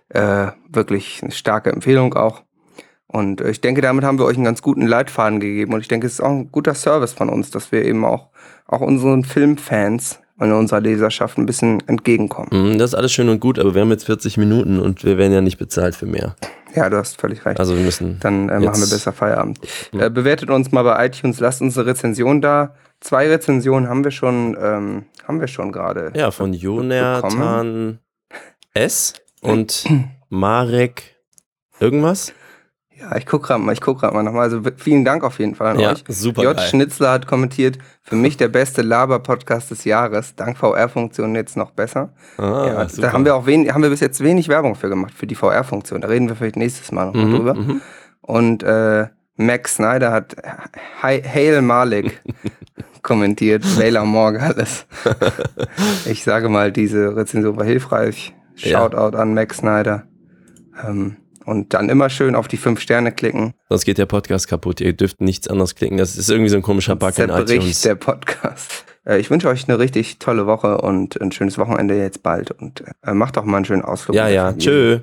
[0.10, 2.44] Äh, wirklich eine starke Empfehlung auch.
[3.12, 5.74] Und ich denke, damit haben wir euch einen ganz guten Leitfaden gegeben.
[5.74, 8.28] Und ich denke, es ist auch ein guter Service von uns, dass wir eben auch,
[8.68, 12.50] auch unseren Filmfans und unserer Leserschaft ein bisschen entgegenkommen.
[12.52, 15.18] Mhm, Das ist alles schön und gut, aber wir haben jetzt 40 Minuten und wir
[15.18, 16.36] werden ja nicht bezahlt für mehr.
[16.76, 17.60] Ja, du hast völlig recht.
[17.60, 18.20] Also wir müssen.
[18.20, 19.60] Dann äh, machen wir besser Feierabend.
[19.92, 22.76] Äh, bewertet uns mal bei iTunes, lasst uns eine Rezension da.
[23.02, 26.12] Zwei Rezensionen haben wir schon, ähm, haben wir schon gerade.
[26.16, 28.00] Ja, von Jonathan
[28.76, 29.14] S.
[29.42, 29.84] und
[30.30, 31.16] Marek
[31.80, 32.34] irgendwas.
[33.00, 34.44] Ja, ich guck gerade mal, ich guck gerade mal nochmal.
[34.44, 36.04] Also vielen Dank auf jeden Fall an Ja, euch.
[36.10, 36.58] super J.
[36.58, 36.66] geil.
[36.68, 40.36] Schnitzler hat kommentiert, für mich der beste Laber-Podcast des Jahres.
[40.36, 42.14] Dank VR-Funktion jetzt noch besser.
[42.38, 43.02] Ah, ja, super.
[43.08, 45.36] da haben wir auch wen, haben wir bis jetzt wenig Werbung für gemacht, für die
[45.36, 46.02] VR-Funktion.
[46.02, 47.54] Da reden wir vielleicht nächstes Mal nochmal Mhm, drüber.
[47.54, 47.82] mhm.
[48.22, 50.36] Und äh, Max Snyder hat
[51.02, 52.22] Hail Malik
[53.02, 54.86] kommentiert, Wähler Morgales.
[56.06, 58.34] ich sage mal, diese Rezension war hilfreich.
[58.58, 58.80] Ja.
[58.80, 60.04] Shoutout an Max Snyder.
[60.86, 61.16] Ähm,
[61.50, 63.54] und dann immer schön auf die fünf Sterne klicken.
[63.70, 64.82] Sonst geht der Podcast kaputt.
[64.82, 65.98] Ihr dürft nichts anderes klicken.
[65.98, 67.82] Das ist irgendwie so ein komischer Bug in iTunes.
[67.82, 68.86] der Podcast.
[69.06, 72.52] Äh, ich wünsche euch eine richtig tolle Woche und ein schönes Wochenende jetzt bald.
[72.52, 74.16] Und äh, macht doch mal einen schönen Ausflug.
[74.16, 74.54] Ja, ja.
[74.54, 75.00] Tschö.